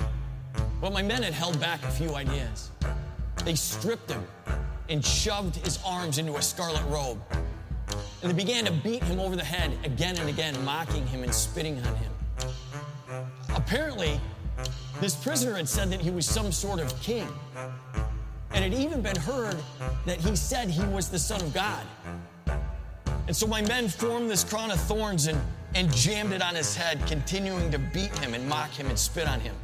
but 0.81 0.92
my 0.92 1.03
men 1.03 1.23
had 1.23 1.33
held 1.33 1.61
back 1.61 1.83
a 1.85 1.90
few 1.90 2.14
ideas. 2.14 2.71
They 3.44 3.55
stripped 3.55 4.11
him 4.11 4.27
and 4.88 5.05
shoved 5.05 5.57
his 5.57 5.79
arms 5.85 6.18
into 6.18 6.37
a 6.37 6.42
scarlet 6.42 6.85
robe. 6.88 7.21
And 8.23 8.31
they 8.31 8.35
began 8.35 8.64
to 8.64 8.73
beat 8.73 9.03
him 9.05 9.21
over 9.21 9.37
the 9.37 9.44
head 9.44 9.73
again 9.85 10.16
and 10.18 10.29
again, 10.29 10.55
mocking 10.64 11.07
him 11.07 11.23
and 11.23 11.33
spitting 11.33 11.79
on 11.79 11.94
him. 11.97 12.12
Apparently, 13.55 14.21
this 15.01 15.14
prisoner 15.14 15.55
had 15.55 15.68
said 15.68 15.90
that 15.90 16.01
he 16.01 16.11
was 16.11 16.27
some 16.27 16.53
sort 16.53 16.81
of 16.81 17.01
king. 17.01 17.29
And 18.53 18.64
it 18.64 18.77
even 18.77 19.03
been 19.03 19.16
heard 19.16 19.57
that 20.07 20.18
he 20.18 20.35
said 20.35 20.68
he 20.68 20.85
was 20.87 21.09
the 21.09 21.18
Son 21.18 21.40
of 21.40 21.55
God. 21.55 21.85
And 23.27 23.37
so 23.37 23.47
my 23.47 23.61
men 23.62 23.88
formed 23.88 24.31
this 24.31 24.42
crown 24.42 24.71
of 24.71 24.81
thorns 24.81 25.27
and, 25.27 25.38
and 25.75 25.92
jammed 25.94 26.33
it 26.33 26.42
on 26.42 26.55
his 26.55 26.75
head, 26.75 27.07
continuing 27.07 27.71
to 27.71 27.79
beat 27.79 28.16
him 28.18 28.35
and 28.35 28.49
mock 28.49 28.71
him 28.71 28.88
and 28.88 28.99
spit 28.99 29.29
on 29.29 29.38
him. 29.40 29.55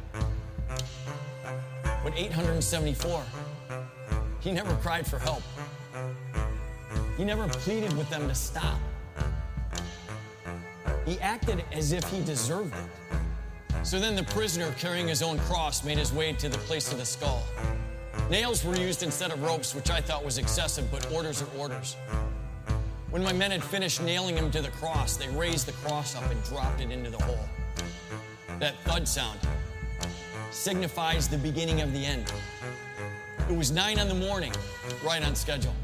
But 2.03 2.13
874, 2.15 3.23
he 4.39 4.51
never 4.51 4.75
cried 4.75 5.07
for 5.07 5.17
help. 5.17 5.41
He 7.17 7.23
never 7.23 7.47
pleaded 7.47 7.97
with 7.97 8.09
them 8.09 8.27
to 8.27 8.35
stop. 8.35 8.79
He 11.05 11.19
acted 11.19 11.63
as 11.71 11.91
if 11.91 12.03
he 12.09 12.23
deserved 12.23 12.73
it. 12.73 13.17
So 13.85 13.99
then 13.99 14.15
the 14.15 14.23
prisoner, 14.23 14.71
carrying 14.79 15.07
his 15.07 15.21
own 15.21 15.37
cross, 15.41 15.83
made 15.83 15.99
his 15.99 16.11
way 16.11 16.33
to 16.33 16.49
the 16.49 16.57
place 16.57 16.91
of 16.91 16.97
the 16.97 17.05
skull. 17.05 17.43
Nails 18.31 18.65
were 18.65 18.75
used 18.75 19.03
instead 19.03 19.31
of 19.31 19.43
ropes, 19.43 19.75
which 19.75 19.91
I 19.91 20.01
thought 20.01 20.25
was 20.25 20.39
excessive, 20.39 20.89
but 20.91 21.11
orders 21.13 21.43
are 21.43 21.47
orders. 21.55 21.95
When 23.11 23.23
my 23.23 23.31
men 23.31 23.51
had 23.51 23.63
finished 23.63 24.01
nailing 24.01 24.37
him 24.37 24.49
to 24.49 24.61
the 24.63 24.71
cross, 24.71 25.17
they 25.17 25.29
raised 25.29 25.67
the 25.67 25.71
cross 25.73 26.15
up 26.15 26.29
and 26.31 26.43
dropped 26.45 26.81
it 26.81 26.89
into 26.89 27.11
the 27.11 27.21
hole. 27.21 27.47
That 28.59 28.73
thud 28.85 29.07
sound 29.07 29.39
signifies 30.49 31.27
the 31.27 31.37
beginning 31.37 31.81
of 31.81 31.93
the 31.93 32.03
end. 32.03 32.33
It 33.51 33.55
was 33.55 33.69
nine 33.71 33.99
in 33.99 34.07
the 34.07 34.15
morning, 34.15 34.51
right 35.05 35.23
on 35.23 35.35
schedule. 35.35 35.75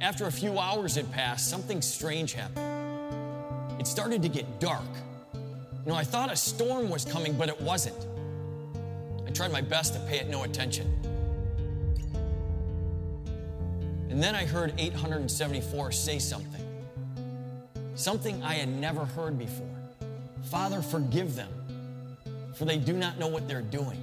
After 0.00 0.26
a 0.26 0.32
few 0.32 0.58
hours 0.58 0.96
had 0.96 1.08
passed, 1.12 1.48
something 1.48 1.80
strange 1.80 2.32
happened. 2.32 3.80
It 3.80 3.86
started 3.86 4.20
to 4.22 4.28
get 4.28 4.58
dark. 4.58 4.82
You 5.84 5.92
know, 5.92 5.98
I 5.98 6.04
thought 6.04 6.32
a 6.32 6.36
storm 6.36 6.88
was 6.88 7.04
coming, 7.04 7.32
but 7.32 7.48
it 7.48 7.60
wasn't. 7.60 8.06
I 9.26 9.30
tried 9.30 9.50
my 9.50 9.60
best 9.60 9.94
to 9.94 10.00
pay 10.00 10.18
it 10.18 10.28
no 10.28 10.44
attention. 10.44 10.86
And 14.08 14.22
then 14.22 14.34
I 14.34 14.44
heard 14.44 14.74
874 14.78 15.90
say 15.92 16.18
something. 16.18 16.64
Something 17.94 18.42
I 18.42 18.54
had 18.54 18.68
never 18.68 19.04
heard 19.04 19.38
before. 19.38 19.66
Father, 20.50 20.82
forgive 20.82 21.34
them, 21.34 21.50
for 22.54 22.64
they 22.64 22.76
do 22.76 22.92
not 22.92 23.18
know 23.18 23.28
what 23.28 23.48
they're 23.48 23.62
doing. 23.62 23.98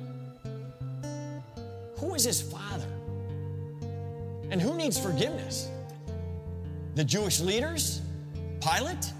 Who 2.00 2.16
is 2.16 2.24
his 2.24 2.42
father? 2.42 2.88
And 4.52 4.62
who 4.62 4.76
needs 4.76 5.00
forgiveness? 5.00 5.70
The 6.96 7.04
Jewish 7.04 7.40
leaders? 7.40 8.02
Pilate? 8.62 9.14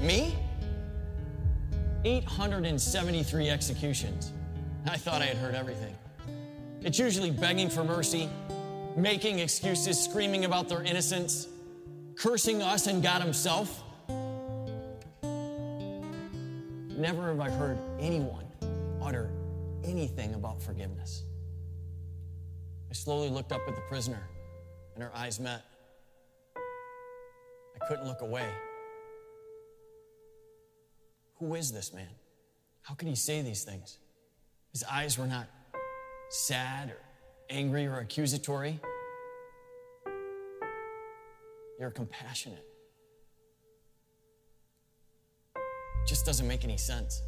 Me? 0.00 0.36
873 2.04 3.48
executions. 3.48 4.32
I 4.86 4.96
thought 4.96 5.22
I 5.22 5.26
had 5.26 5.36
heard 5.36 5.54
everything. 5.54 5.94
It's 6.82 6.98
usually 6.98 7.30
begging 7.30 7.68
for 7.68 7.84
mercy, 7.84 8.28
making 8.96 9.38
excuses, 9.38 10.02
screaming 10.02 10.44
about 10.44 10.68
their 10.68 10.82
innocence, 10.82 11.46
cursing 12.16 12.60
us 12.60 12.88
and 12.88 13.02
God 13.02 13.22
Himself. 13.22 13.82
Never 16.96 17.28
have 17.28 17.40
I 17.40 17.50
heard 17.50 17.78
anyone 18.00 18.46
utter 19.00 19.30
anything 19.84 20.34
about 20.34 20.60
forgiveness. 20.60 21.22
I 22.90 22.94
slowly 22.94 23.28
looked 23.28 23.52
up 23.52 23.62
at 23.68 23.74
the 23.74 23.80
prisoner, 23.82 24.22
and 24.94 25.04
our 25.04 25.12
eyes 25.14 25.40
met. 25.40 25.62
I 26.56 27.86
couldn't 27.86 28.06
look 28.06 28.20
away. 28.22 28.46
Who 31.42 31.56
is 31.56 31.72
this 31.72 31.92
man? 31.92 32.06
How 32.82 32.94
could 32.94 33.08
he 33.08 33.16
say 33.16 33.42
these 33.42 33.64
things? 33.64 33.98
His 34.70 34.84
eyes 34.88 35.18
were 35.18 35.26
not 35.26 35.48
sad 36.30 36.90
or 36.90 36.98
angry 37.50 37.84
or 37.84 37.98
accusatory. 37.98 38.78
You're 41.80 41.90
compassionate. 41.90 42.64
It 45.56 46.08
just 46.08 46.24
doesn't 46.24 46.46
make 46.46 46.62
any 46.62 46.76
sense. 46.76 47.20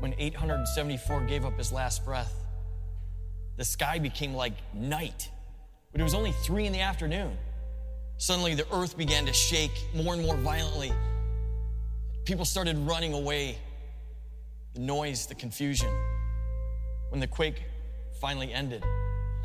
when 0.00 0.14
874 0.16 1.26
gave 1.26 1.44
up 1.44 1.58
his 1.58 1.72
last 1.72 2.06
breath, 2.06 2.32
the 3.58 3.64
sky 3.66 3.98
became 3.98 4.32
like 4.32 4.54
night. 4.72 5.30
But 5.92 6.00
it 6.00 6.04
was 6.04 6.14
only 6.14 6.32
three 6.32 6.64
in 6.64 6.72
the 6.72 6.80
afternoon. 6.80 7.36
Suddenly, 8.16 8.54
the 8.54 8.66
earth 8.72 8.96
began 8.96 9.26
to 9.26 9.32
shake 9.34 9.72
more 9.94 10.14
and 10.14 10.22
more 10.22 10.36
violently. 10.36 10.90
People 12.28 12.44
started 12.44 12.76
running 12.80 13.14
away. 13.14 13.56
The 14.74 14.80
noise, 14.80 15.24
the 15.24 15.34
confusion. 15.34 15.88
When 17.08 17.20
the 17.20 17.26
quake 17.26 17.62
finally 18.20 18.52
ended, 18.52 18.84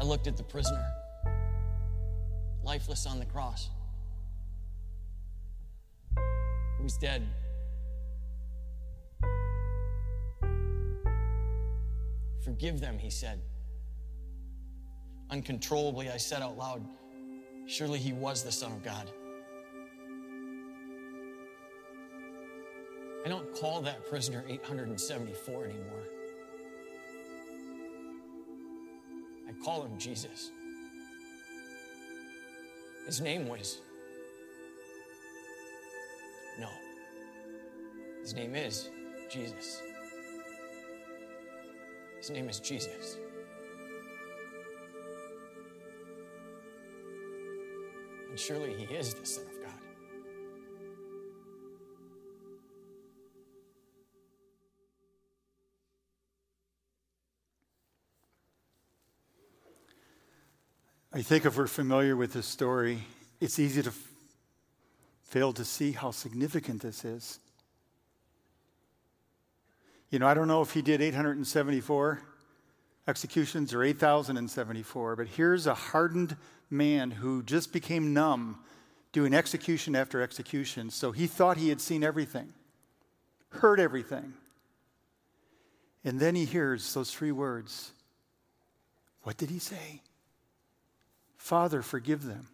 I 0.01 0.03
looked 0.03 0.27
at 0.27 0.35
the 0.35 0.43
prisoner, 0.43 0.85
lifeless 2.61 3.05
on 3.05 3.19
the 3.19 3.25
cross. 3.25 3.69
He 6.77 6.83
was 6.83 6.97
dead. 6.97 7.25
Forgive 12.43 12.81
them, 12.81 12.99
he 12.99 13.09
said. 13.09 13.39
Uncontrollably, 15.29 16.09
I 16.09 16.17
said 16.17 16.41
out 16.41 16.57
loud, 16.57 16.85
Surely 17.65 17.99
he 17.99 18.11
was 18.11 18.43
the 18.43 18.51
Son 18.51 18.73
of 18.73 18.83
God. 18.83 19.09
I 23.25 23.29
don't 23.29 23.53
call 23.55 23.81
that 23.81 24.07
prisoner 24.09 24.43
874 24.49 25.65
anymore. 25.65 26.03
I 29.47 29.63
call 29.63 29.83
him 29.85 29.97
Jesus. 29.97 30.51
His 33.05 33.21
name 33.21 33.47
was. 33.47 33.79
No. 36.59 36.69
His 38.21 38.33
name 38.33 38.55
is 38.55 38.89
Jesus. 39.31 39.81
His 42.17 42.29
name 42.29 42.49
is 42.49 42.59
Jesus. 42.59 43.17
And 48.29 48.39
surely 48.39 48.73
he 48.73 48.93
is 48.93 49.13
the 49.13 49.25
Son 49.25 49.45
of 49.45 49.61
God. 49.61 49.82
I 61.15 61.21
think 61.21 61.45
if 61.45 61.55
we're 61.59 61.67
familiar 61.67 62.15
with 62.15 62.33
this 62.33 62.47
story, 62.47 63.03
it's 63.39 63.59
easy 63.59 63.83
to 63.83 63.89
f- 63.89 64.07
fail 65.21 65.53
to 65.53 65.63
see 65.63 65.91
how 65.91 66.09
significant 66.09 66.81
this 66.81 67.05
is. 67.05 67.37
You 70.09 70.17
know, 70.17 70.25
I 70.25 70.33
don't 70.33 70.47
know 70.47 70.63
if 70.63 70.71
he 70.71 70.81
did 70.81 71.03
874 71.03 72.19
executions 73.07 73.75
or 73.75 73.83
8,074, 73.83 75.15
but 75.15 75.27
here's 75.27 75.67
a 75.67 75.75
hardened 75.75 76.35
man 76.71 77.11
who 77.11 77.43
just 77.43 77.71
became 77.71 78.15
numb 78.15 78.57
doing 79.11 79.35
execution 79.35 79.95
after 79.95 80.19
execution. 80.19 80.89
So 80.89 81.11
he 81.11 81.27
thought 81.27 81.57
he 81.57 81.69
had 81.69 81.79
seen 81.79 82.03
everything, 82.03 82.51
heard 83.49 83.79
everything. 83.79 84.33
And 86.03 86.19
then 86.19 86.33
he 86.33 86.45
hears 86.45 86.91
those 86.95 87.13
three 87.13 87.31
words. 87.31 87.91
What 89.21 89.37
did 89.37 89.51
he 89.51 89.59
say? 89.59 90.01
Father, 91.43 91.81
forgive 91.81 92.23
them. 92.23 92.47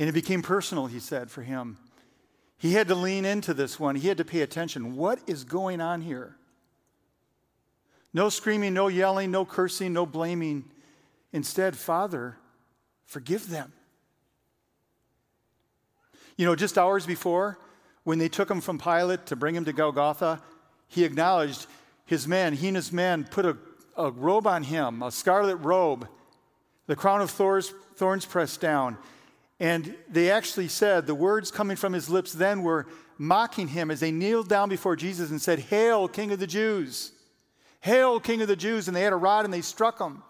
And 0.00 0.08
it 0.08 0.12
became 0.12 0.42
personal, 0.42 0.88
he 0.88 0.98
said, 0.98 1.30
for 1.30 1.42
him. 1.42 1.78
He 2.56 2.72
had 2.72 2.88
to 2.88 2.96
lean 2.96 3.24
into 3.24 3.54
this 3.54 3.78
one. 3.78 3.94
He 3.94 4.08
had 4.08 4.16
to 4.16 4.24
pay 4.24 4.40
attention. 4.40 4.96
What 4.96 5.20
is 5.28 5.44
going 5.44 5.80
on 5.80 6.00
here? 6.00 6.34
No 8.12 8.30
screaming, 8.30 8.74
no 8.74 8.88
yelling, 8.88 9.30
no 9.30 9.44
cursing, 9.44 9.92
no 9.92 10.06
blaming. 10.06 10.64
Instead, 11.32 11.76
Father, 11.76 12.36
forgive 13.06 13.48
them. 13.48 13.72
You 16.36 16.46
know, 16.46 16.56
just 16.56 16.76
hours 16.76 17.06
before, 17.06 17.60
when 18.02 18.18
they 18.18 18.28
took 18.28 18.50
him 18.50 18.60
from 18.60 18.80
Pilate 18.80 19.26
to 19.26 19.36
bring 19.36 19.54
him 19.54 19.66
to 19.66 19.72
Golgotha, 19.72 20.42
he 20.88 21.04
acknowledged 21.04 21.68
his 22.06 22.26
men, 22.26 22.54
he 22.54 22.66
and 22.66 22.76
his 22.76 22.90
men 22.92 23.22
put 23.22 23.46
a 23.46 23.56
a 23.98 24.10
robe 24.10 24.46
on 24.46 24.62
him, 24.62 25.02
a 25.02 25.10
scarlet 25.10 25.56
robe, 25.56 26.08
the 26.86 26.96
crown 26.96 27.20
of 27.20 27.30
thorns, 27.30 27.74
thorns 27.96 28.24
pressed 28.24 28.60
down. 28.60 28.96
And 29.60 29.94
they 30.08 30.30
actually 30.30 30.68
said, 30.68 31.06
the 31.06 31.14
words 31.14 31.50
coming 31.50 31.76
from 31.76 31.92
his 31.92 32.08
lips 32.08 32.32
then 32.32 32.62
were 32.62 32.86
mocking 33.18 33.68
him 33.68 33.90
as 33.90 34.00
they 34.00 34.12
kneeled 34.12 34.48
down 34.48 34.68
before 34.68 34.94
Jesus 34.94 35.30
and 35.30 35.42
said, 35.42 35.58
Hail, 35.58 36.06
King 36.08 36.30
of 36.32 36.38
the 36.38 36.46
Jews! 36.46 37.12
Hail, 37.80 38.20
King 38.20 38.40
of 38.40 38.48
the 38.48 38.56
Jews! 38.56 38.86
And 38.86 38.96
they 38.96 39.02
had 39.02 39.12
a 39.12 39.16
rod 39.16 39.44
and 39.44 39.52
they 39.52 39.60
struck 39.60 40.00
him. 40.00 40.22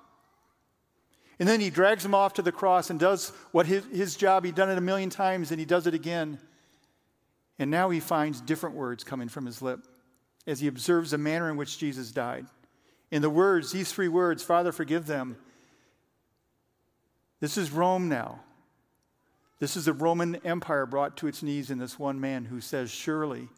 And 1.38 1.48
then 1.48 1.60
he 1.60 1.70
drags 1.70 2.04
him 2.04 2.14
off 2.14 2.34
to 2.34 2.42
the 2.42 2.50
cross 2.50 2.90
and 2.90 2.98
does 2.98 3.30
what 3.52 3.66
his, 3.66 3.84
his 3.92 4.16
job, 4.16 4.44
he'd 4.44 4.54
done 4.54 4.70
it 4.70 4.78
a 4.78 4.80
million 4.82 5.10
times 5.10 5.50
and 5.50 5.60
he 5.60 5.66
does 5.66 5.86
it 5.86 5.94
again. 5.94 6.40
And 7.58 7.70
now 7.70 7.90
he 7.90 8.00
finds 8.00 8.40
different 8.40 8.74
words 8.74 9.04
coming 9.04 9.28
from 9.28 9.46
his 9.46 9.62
lip 9.62 9.86
as 10.46 10.60
he 10.60 10.66
observes 10.66 11.10
the 11.10 11.18
manner 11.18 11.50
in 11.50 11.56
which 11.56 11.78
Jesus 11.78 12.10
died. 12.10 12.46
In 13.10 13.22
the 13.22 13.30
words, 13.30 13.72
these 13.72 13.92
three 13.92 14.08
words, 14.08 14.42
Father, 14.42 14.72
forgive 14.72 15.06
them. 15.06 15.36
This 17.40 17.56
is 17.56 17.70
Rome 17.70 18.08
now. 18.08 18.40
This 19.60 19.76
is 19.76 19.86
the 19.86 19.92
Roman 19.92 20.36
Empire 20.36 20.86
brought 20.86 21.16
to 21.18 21.26
its 21.26 21.42
knees 21.42 21.70
in 21.70 21.78
this 21.78 21.98
one 21.98 22.20
man 22.20 22.44
who 22.44 22.60
says, 22.60 22.90
Surely 22.90 23.48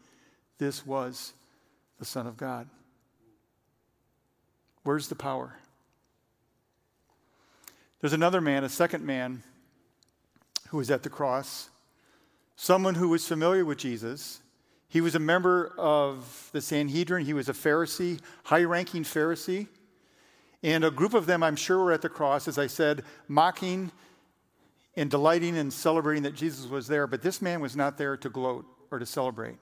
this 0.59 0.87
was 0.87 1.35
the 1.99 2.05
Son 2.05 2.27
of 2.27 2.37
God. 2.37 2.69
Where's 4.83 5.09
the 5.09 5.15
power? 5.15 5.59
There's 8.01 8.15
another 8.15 8.41
man, 8.41 8.65
a 8.65 8.69
second 8.69 9.05
man, 9.05 9.43
who 10.69 10.79
was 10.79 10.91
at 10.91 11.03
the 11.03 11.11
cross, 11.11 11.69
someone 12.57 12.95
who 12.95 13.09
was 13.09 13.29
familiar 13.29 13.65
with 13.65 13.79
Jesus 13.79 14.41
he 14.91 15.01
was 15.01 15.15
a 15.15 15.21
member 15.21 15.73
of 15.79 16.51
the 16.53 16.61
Sanhedrin. 16.61 17.25
He 17.25 17.33
was 17.33 17.49
a 17.49 17.53
Pharisee, 17.53 18.21
high 18.43 18.65
ranking 18.65 19.05
Pharisee. 19.05 19.69
And 20.65 20.85
a 20.85 20.91
group 20.91 21.15
of 21.15 21.27
them, 21.27 21.45
I'm 21.45 21.55
sure, 21.55 21.79
were 21.79 21.93
at 21.93 22.03
the 22.03 22.09
cross, 22.09 22.49
as 22.49 22.59
I 22.59 22.67
said, 22.67 23.05
mocking 23.29 23.93
and 24.97 25.09
delighting 25.09 25.57
and 25.57 25.73
celebrating 25.73 26.25
that 26.25 26.35
Jesus 26.35 26.67
was 26.67 26.89
there. 26.89 27.07
But 27.07 27.23
this 27.23 27.41
man 27.41 27.61
was 27.61 27.77
not 27.77 27.99
there 27.99 28.17
to 28.17 28.29
gloat 28.29 28.67
or 28.91 28.99
to 28.99 29.07
celebrate. 29.07 29.59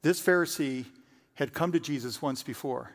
This 0.00 0.18
Pharisee 0.18 0.86
had 1.34 1.52
come 1.52 1.70
to 1.72 1.78
Jesus 1.78 2.22
once 2.22 2.42
before. 2.42 2.92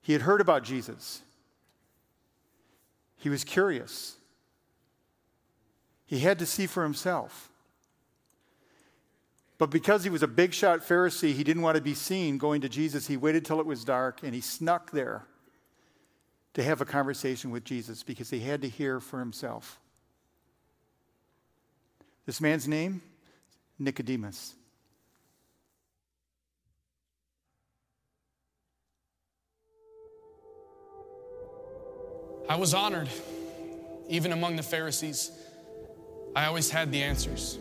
He 0.00 0.12
had 0.12 0.22
heard 0.22 0.40
about 0.40 0.64
Jesus. 0.64 1.22
He 3.16 3.28
was 3.28 3.44
curious. 3.44 4.16
He 6.04 6.18
had 6.18 6.40
to 6.40 6.46
see 6.46 6.66
for 6.66 6.82
himself. 6.82 7.51
But 9.62 9.70
because 9.70 10.02
he 10.02 10.10
was 10.10 10.24
a 10.24 10.26
big 10.26 10.52
shot 10.52 10.80
Pharisee, 10.80 11.34
he 11.34 11.44
didn't 11.44 11.62
want 11.62 11.76
to 11.76 11.80
be 11.80 11.94
seen 11.94 12.36
going 12.36 12.62
to 12.62 12.68
Jesus. 12.68 13.06
He 13.06 13.16
waited 13.16 13.44
till 13.44 13.60
it 13.60 13.64
was 13.64 13.84
dark 13.84 14.24
and 14.24 14.34
he 14.34 14.40
snuck 14.40 14.90
there 14.90 15.24
to 16.54 16.64
have 16.64 16.80
a 16.80 16.84
conversation 16.84 17.52
with 17.52 17.62
Jesus 17.62 18.02
because 18.02 18.28
he 18.28 18.40
had 18.40 18.60
to 18.62 18.68
hear 18.68 18.98
for 18.98 19.20
himself. 19.20 19.78
This 22.26 22.40
man's 22.40 22.66
name, 22.66 23.02
Nicodemus. 23.78 24.56
I 32.48 32.56
was 32.56 32.74
honored, 32.74 33.08
even 34.08 34.32
among 34.32 34.56
the 34.56 34.64
Pharisees. 34.64 35.30
I 36.34 36.46
always 36.46 36.68
had 36.68 36.90
the 36.90 37.04
answers. 37.04 37.60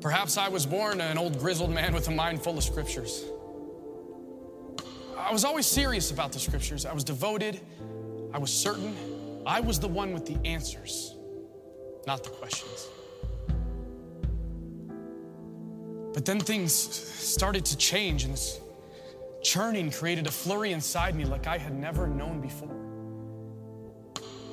Perhaps 0.00 0.36
I 0.36 0.48
was 0.48 0.66
born 0.66 1.00
an 1.00 1.18
old 1.18 1.38
grizzled 1.38 1.70
man 1.70 1.94
with 1.94 2.08
a 2.08 2.10
mind 2.10 2.42
full 2.42 2.58
of 2.58 2.64
scriptures. 2.64 3.24
I 5.16 5.32
was 5.32 5.44
always 5.44 5.66
serious 5.66 6.10
about 6.10 6.32
the 6.32 6.38
scriptures. 6.38 6.86
I 6.86 6.92
was 6.92 7.02
devoted. 7.02 7.60
I 8.32 8.38
was 8.38 8.52
certain. 8.52 8.94
I 9.46 9.60
was 9.60 9.80
the 9.80 9.88
one 9.88 10.12
with 10.12 10.26
the 10.26 10.36
answers, 10.46 11.16
not 12.06 12.22
the 12.22 12.30
questions. 12.30 12.88
But 16.12 16.24
then 16.24 16.40
things 16.40 16.72
started 16.72 17.64
to 17.66 17.76
change, 17.76 18.24
and 18.24 18.32
this 18.32 18.60
churning 19.42 19.90
created 19.90 20.26
a 20.26 20.30
flurry 20.30 20.72
inside 20.72 21.14
me 21.14 21.24
like 21.24 21.46
I 21.46 21.58
had 21.58 21.74
never 21.74 22.06
known 22.06 22.40
before. 22.40 22.74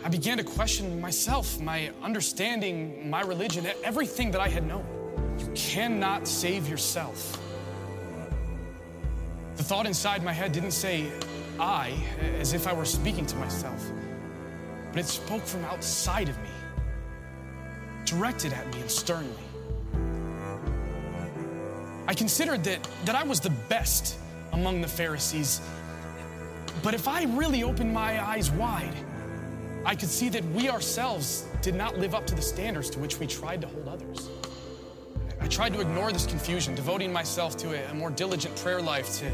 I 0.04 0.10
began 0.10 0.38
to 0.38 0.44
question 0.44 1.00
myself, 1.00 1.60
my 1.60 1.92
understanding, 2.02 3.10
my 3.10 3.22
religion, 3.22 3.66
everything 3.84 4.32
that 4.32 4.42
I 4.42 4.50
had 4.50 4.68
known. 4.68 5.03
You 5.44 5.52
cannot 5.56 6.28
save 6.28 6.68
yourself. 6.68 7.40
The 9.56 9.64
thought 9.64 9.86
inside 9.86 10.24
my 10.24 10.34
head 10.34 10.52
didn't 10.52 10.72
say, 10.72 11.12
I, 11.60 11.94
as 12.40 12.54
if 12.54 12.68
I 12.68 12.74
were 12.74 12.86
speaking 12.86 13.26
to 13.28 13.36
myself, 13.36 13.92
but 14.92 15.00
it 15.00 15.06
spoke 15.06 15.44
from 15.46 15.64
outside 15.66 16.30
of 16.30 16.38
me, 16.40 16.50
directed 18.06 18.54
at 18.54 18.74
me 18.74 18.82
and 18.82 18.90
sternly. 18.90 19.44
I 22.08 22.14
considered 22.14 22.64
that, 22.66 22.88
that 23.06 23.16
I 23.16 23.24
was 23.24 23.40
the 23.40 23.52
best 23.70 24.18
among 24.52 24.82
the 24.82 24.88
Pharisees. 24.88 25.62
But 26.82 26.94
if 26.94 27.08
I 27.08 27.24
really 27.26 27.64
opened 27.64 27.94
my 27.94 28.24
eyes 28.26 28.52
wide, 28.52 28.96
I 29.86 29.96
could 29.96 30.10
see 30.10 30.30
that 30.30 30.44
we 30.46 30.70
ourselves 30.70 31.46
did 31.62 31.76
not 31.76 31.98
live 31.98 32.16
up 32.16 32.26
to 32.28 32.36
the 32.36 32.42
standards 32.42 32.90
to 32.92 33.00
which 33.00 33.20
we 33.20 33.28
tried 33.28 33.62
to 33.62 33.68
hold 33.68 33.88
others. 33.88 34.30
I 35.44 35.48
tried 35.48 35.74
to 35.74 35.82
ignore 35.82 36.14
this 36.14 36.26
confusion, 36.26 36.74
devoting 36.74 37.12
myself 37.12 37.58
to 37.58 37.74
a, 37.74 37.92
a 37.92 37.94
more 37.94 38.10
diligent 38.10 38.56
prayer 38.56 38.82
life, 38.82 39.20
to, 39.20 39.30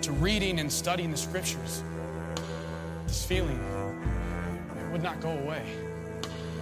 to 0.00 0.10
reading 0.12 0.58
and 0.58 0.72
studying 0.72 1.10
the 1.10 1.18
scriptures. 1.18 1.82
This 3.06 3.26
feeling 3.26 3.60
it 4.78 4.90
would 4.90 5.02
not 5.02 5.20
go 5.20 5.28
away. 5.28 5.62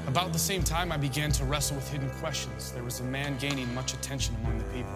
About 0.09 0.33
the 0.33 0.39
same 0.39 0.65
time, 0.65 0.91
I 0.91 0.97
began 0.97 1.31
to 1.31 1.45
wrestle 1.45 1.77
with 1.77 1.89
hidden 1.89 2.11
questions. 2.19 2.73
There 2.73 2.83
was 2.83 2.99
a 2.99 3.05
man 3.05 3.39
gaining 3.39 3.73
much 3.73 3.95
attention 3.95 4.35
among 4.43 4.59
the 4.59 4.65
people. 4.65 4.93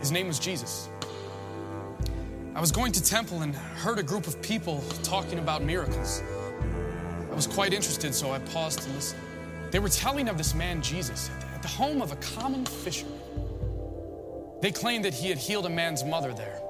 His 0.00 0.10
name 0.10 0.26
was 0.26 0.40
Jesus. 0.40 0.88
I 2.56 2.60
was 2.60 2.72
going 2.72 2.90
to 2.90 3.02
temple 3.02 3.42
and 3.42 3.54
heard 3.54 4.00
a 4.00 4.02
group 4.02 4.26
of 4.26 4.42
people 4.42 4.82
talking 5.04 5.38
about 5.38 5.62
miracles. 5.62 6.20
I 7.30 7.34
was 7.36 7.46
quite 7.46 7.72
interested, 7.72 8.12
so 8.12 8.32
I 8.32 8.40
paused 8.40 8.82
to 8.82 8.90
listen. 8.90 9.20
They 9.70 9.78
were 9.78 9.88
telling 9.88 10.28
of 10.28 10.36
this 10.36 10.52
man 10.52 10.82
Jesus 10.82 11.30
the 11.66 11.72
home 11.72 12.00
of 12.00 12.12
a 12.12 12.16
common 12.16 12.64
fisherman. 12.64 13.18
They 14.62 14.70
claimed 14.70 15.04
that 15.04 15.12
he 15.12 15.28
had 15.28 15.36
healed 15.36 15.66
a 15.66 15.68
man's 15.68 16.04
mother 16.04 16.32
there. 16.32 16.60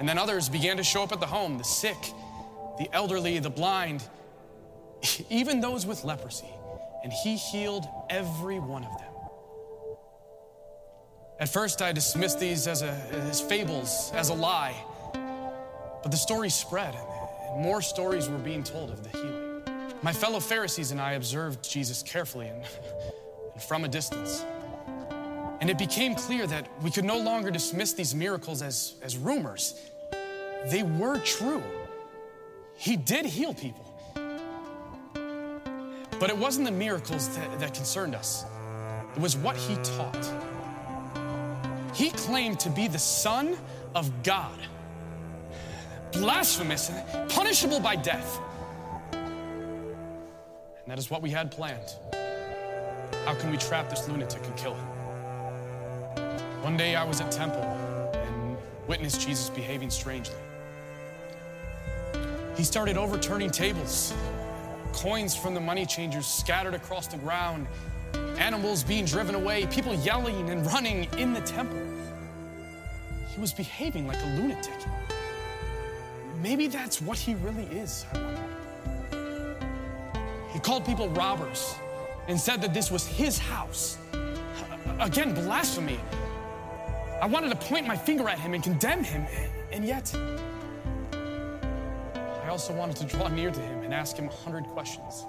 And 0.00 0.08
then 0.08 0.18
others 0.18 0.48
began 0.48 0.76
to 0.78 0.82
show 0.82 1.04
up 1.04 1.12
at 1.12 1.20
the 1.20 1.26
home 1.26 1.56
the 1.56 1.62
sick, 1.62 1.96
the 2.80 2.88
elderly, 2.92 3.38
the 3.38 3.48
blind, 3.48 4.02
even 5.30 5.60
those 5.60 5.86
with 5.86 6.02
leprosy. 6.02 6.50
And 7.04 7.12
he 7.12 7.36
healed 7.36 7.86
every 8.10 8.58
one 8.58 8.82
of 8.82 8.98
them. 8.98 9.12
At 11.38 11.48
first, 11.48 11.80
I 11.80 11.92
dismissed 11.92 12.40
these 12.40 12.66
as, 12.66 12.82
a, 12.82 12.90
as 13.30 13.40
fables, 13.40 14.10
as 14.14 14.30
a 14.30 14.34
lie. 14.34 14.74
But 16.02 16.10
the 16.10 16.16
story 16.16 16.50
spread, 16.50 16.96
and 17.52 17.62
more 17.62 17.80
stories 17.80 18.28
were 18.28 18.38
being 18.38 18.64
told 18.64 18.90
of 18.90 19.04
the 19.04 19.16
healing. 19.16 19.62
My 20.02 20.12
fellow 20.12 20.40
Pharisees 20.40 20.90
and 20.90 21.00
I 21.00 21.12
observed 21.12 21.62
Jesus 21.62 22.02
carefully 22.02 22.48
and, 22.48 22.64
and 23.58 23.66
from 23.66 23.84
a 23.84 23.88
distance. 23.88 24.44
And 25.60 25.68
it 25.68 25.78
became 25.78 26.14
clear 26.14 26.46
that 26.46 26.68
we 26.80 26.92
could 26.92 27.04
no 27.04 27.18
longer 27.18 27.50
dismiss 27.50 27.92
these 27.92 28.14
miracles 28.14 28.62
as, 28.62 28.94
as 29.02 29.16
rumors. 29.16 29.74
They 30.66 30.84
were 30.84 31.18
true. 31.18 31.64
He 32.76 32.96
did 32.96 33.26
heal 33.26 33.52
people. 33.52 33.84
But 36.20 36.30
it 36.30 36.38
wasn't 36.38 36.66
the 36.66 36.72
miracles 36.72 37.36
that, 37.36 37.58
that 37.58 37.74
concerned 37.74 38.14
us, 38.14 38.44
it 39.16 39.20
was 39.20 39.36
what 39.36 39.56
he 39.56 39.74
taught. 39.82 40.32
He 41.94 42.10
claimed 42.10 42.60
to 42.60 42.70
be 42.70 42.86
the 42.86 42.98
Son 42.98 43.56
of 43.96 44.22
God, 44.22 44.56
blasphemous, 46.12 46.90
and 46.90 47.28
punishable 47.28 47.80
by 47.80 47.96
death. 47.96 48.38
And 49.12 50.86
that 50.86 50.98
is 51.00 51.10
what 51.10 51.22
we 51.22 51.30
had 51.30 51.50
planned. 51.50 51.96
How 53.28 53.34
can 53.34 53.50
we 53.50 53.58
trap 53.58 53.90
this 53.90 54.08
lunatic 54.08 54.42
and 54.42 54.56
kill 54.56 54.72
him? 54.72 54.86
One 56.62 56.78
day 56.78 56.96
I 56.96 57.04
was 57.04 57.20
at 57.20 57.30
temple 57.30 57.60
and 57.60 58.56
witnessed 58.86 59.20
Jesus 59.20 59.50
behaving 59.50 59.90
strangely. 59.90 60.34
He 62.56 62.64
started 62.64 62.96
overturning 62.96 63.50
tables, 63.50 64.14
coins 64.94 65.36
from 65.36 65.52
the 65.52 65.60
money 65.60 65.84
changers 65.84 66.26
scattered 66.26 66.72
across 66.72 67.06
the 67.06 67.18
ground, 67.18 67.66
animals 68.38 68.82
being 68.82 69.04
driven 69.04 69.34
away, 69.34 69.66
people 69.66 69.94
yelling 69.96 70.48
and 70.48 70.64
running 70.64 71.06
in 71.18 71.34
the 71.34 71.42
temple. 71.42 71.86
He 73.28 73.38
was 73.42 73.52
behaving 73.52 74.06
like 74.06 74.22
a 74.22 74.26
lunatic. 74.40 74.72
Maybe 76.42 76.66
that's 76.66 77.02
what 77.02 77.18
he 77.18 77.34
really 77.34 77.66
is. 77.78 78.06
He 80.50 80.58
called 80.60 80.86
people 80.86 81.10
robbers 81.10 81.74
and 82.28 82.38
said 82.38 82.60
that 82.62 82.72
this 82.72 82.90
was 82.90 83.06
his 83.06 83.38
house. 83.38 83.98
Again, 85.00 85.34
blasphemy. 85.34 85.98
I 87.20 87.26
wanted 87.26 87.48
to 87.48 87.56
point 87.56 87.86
my 87.86 87.96
finger 87.96 88.28
at 88.28 88.38
him 88.38 88.54
and 88.54 88.62
condemn 88.62 89.02
him, 89.02 89.26
and 89.72 89.84
yet 89.84 90.14
I 92.44 92.48
also 92.48 92.72
wanted 92.72 92.96
to 92.96 93.04
draw 93.04 93.28
near 93.28 93.50
to 93.50 93.60
him 93.60 93.82
and 93.82 93.92
ask 93.92 94.16
him 94.16 94.28
a 94.28 94.32
hundred 94.32 94.64
questions. 94.64 95.26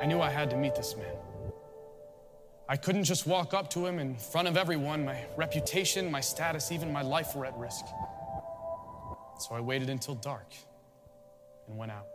I 0.00 0.06
knew 0.06 0.20
I 0.20 0.30
had 0.30 0.50
to 0.50 0.56
meet 0.56 0.74
this 0.74 0.96
man. 0.96 1.16
I 2.68 2.76
couldn't 2.76 3.04
just 3.04 3.26
walk 3.26 3.52
up 3.52 3.68
to 3.70 3.84
him 3.86 3.98
in 3.98 4.16
front 4.16 4.48
of 4.48 4.56
everyone. 4.56 5.04
My 5.04 5.24
reputation, 5.36 6.10
my 6.10 6.20
status, 6.20 6.72
even 6.72 6.92
my 6.92 7.02
life 7.02 7.34
were 7.34 7.46
at 7.46 7.56
risk. 7.56 7.84
So 9.38 9.54
I 9.54 9.60
waited 9.60 9.90
until 9.90 10.14
dark 10.14 10.52
and 11.68 11.76
went 11.76 11.92
out. 11.92 12.06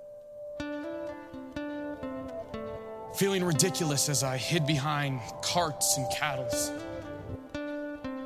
Feeling 3.15 3.43
ridiculous 3.43 4.07
as 4.07 4.23
I 4.23 4.37
hid 4.37 4.65
behind 4.65 5.19
carts 5.41 5.97
and 5.97 6.07
cattle, 6.11 6.47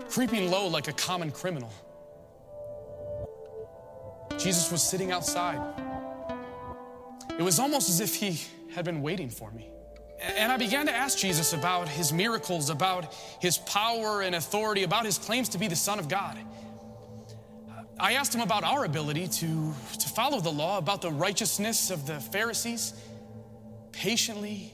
creeping 0.10 0.52
low 0.52 0.68
like 0.68 0.88
a 0.88 0.94
common 0.94 1.32
criminal. 1.32 1.72
Jesus 4.38 4.72
was 4.72 4.84
sitting 4.84 5.12
outside. 5.12 5.60
It 7.38 7.42
was 7.42 7.60
almost 7.60 7.90
as 7.90 8.00
if 8.02 8.16
he 8.16 8.42
had 8.74 8.86
been 8.86 9.02
waiting 9.02 9.30
for 9.30 9.52
me. 9.52 9.70
And 10.20 10.52
I 10.52 10.58
began 10.58 10.86
to 10.86 10.96
ask 10.96 11.18
Jesus 11.18 11.54
about 11.54 11.90
his 11.90 12.14
miracles, 12.14 12.70
about 12.70 13.14
his 13.42 13.58
power 13.58 14.22
and 14.22 14.36
authority, 14.36 14.84
about 14.84 15.06
his 15.06 15.18
claims 15.18 15.50
to 15.50 15.58
be 15.58 15.68
the 15.68 15.76
Son 15.76 16.00
of 16.00 16.08
God. 16.08 16.38
I 18.00 18.14
asked 18.14 18.34
him 18.34 18.42
about 18.42 18.64
our 18.64 18.86
ability 18.86 19.28
to, 19.28 19.74
to 20.00 20.10
follow 20.10 20.40
the 20.40 20.52
law, 20.52 20.78
about 20.78 21.02
the 21.02 21.12
righteousness 21.12 21.90
of 21.90 22.08
the 22.08 22.20
Pharisees. 22.20 22.94
Patiently, 23.92 24.73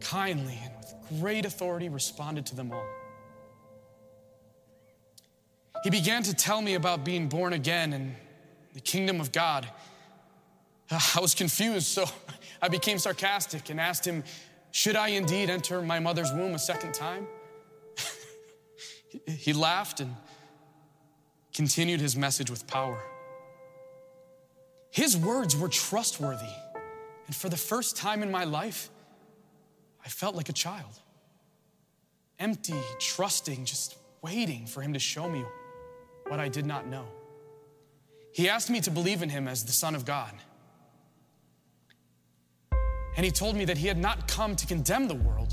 kindly, 0.00 0.58
and 0.62 0.74
with 0.76 1.20
great 1.20 1.44
authority 1.44 1.88
responded 1.88 2.46
to 2.46 2.56
them 2.56 2.72
all. 2.72 2.86
He 5.84 5.90
began 5.90 6.22
to 6.24 6.34
tell 6.34 6.60
me 6.60 6.74
about 6.74 7.04
being 7.04 7.28
born 7.28 7.52
again 7.52 7.92
and 7.92 8.14
the 8.74 8.80
kingdom 8.80 9.20
of 9.20 9.32
God. 9.32 9.68
Ah, 10.90 11.12
I 11.16 11.20
was 11.20 11.34
confused, 11.34 11.86
so 11.86 12.04
I 12.62 12.68
became 12.68 12.98
sarcastic 12.98 13.70
and 13.70 13.80
asked 13.80 14.04
him, 14.06 14.24
Should 14.72 14.96
I 14.96 15.08
indeed 15.08 15.50
enter 15.50 15.80
my 15.82 15.98
mother's 15.98 16.32
womb 16.32 16.54
a 16.54 16.58
second 16.58 16.94
time? 16.94 17.26
he 19.26 19.52
laughed 19.52 20.00
and 20.00 20.14
continued 21.54 22.00
his 22.00 22.16
message 22.16 22.50
with 22.50 22.66
power. 22.66 23.00
His 24.90 25.16
words 25.16 25.56
were 25.56 25.68
trustworthy, 25.68 26.54
and 27.26 27.36
for 27.36 27.48
the 27.48 27.56
first 27.56 27.96
time 27.96 28.22
in 28.22 28.30
my 28.30 28.44
life, 28.44 28.90
I 30.08 30.10
felt 30.10 30.34
like 30.34 30.48
a 30.48 30.54
child. 30.54 31.02
Empty, 32.38 32.80
trusting, 32.98 33.66
just 33.66 33.98
waiting 34.22 34.64
for 34.64 34.80
him 34.80 34.94
to 34.94 34.98
show 34.98 35.28
me 35.28 35.44
what 36.28 36.40
I 36.40 36.48
did 36.48 36.64
not 36.64 36.86
know. 36.86 37.04
He 38.32 38.48
asked 38.48 38.70
me 38.70 38.80
to 38.80 38.90
believe 38.90 39.22
in 39.22 39.28
him 39.28 39.46
as 39.46 39.66
the 39.66 39.72
Son 39.72 39.94
of 39.94 40.06
God. 40.06 40.32
And 43.18 43.26
he 43.26 43.30
told 43.30 43.54
me 43.54 43.66
that 43.66 43.76
he 43.76 43.86
had 43.86 43.98
not 43.98 44.26
come 44.26 44.56
to 44.56 44.66
condemn 44.66 45.08
the 45.08 45.14
world, 45.14 45.52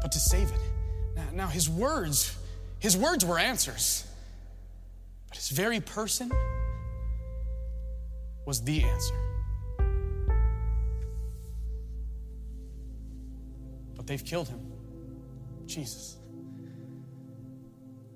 but 0.00 0.12
to 0.12 0.20
save 0.20 0.48
it. 0.52 0.60
Now, 1.16 1.26
now 1.32 1.46
his 1.48 1.68
words, 1.68 2.36
his 2.78 2.96
words 2.96 3.24
were 3.24 3.36
answers, 3.36 4.06
but 5.26 5.38
his 5.38 5.48
very 5.48 5.80
person 5.80 6.30
was 8.44 8.62
the 8.62 8.84
answer. 8.84 9.14
But 14.06 14.12
they've 14.12 14.24
killed 14.24 14.46
him, 14.46 14.60
Jesus. 15.66 16.16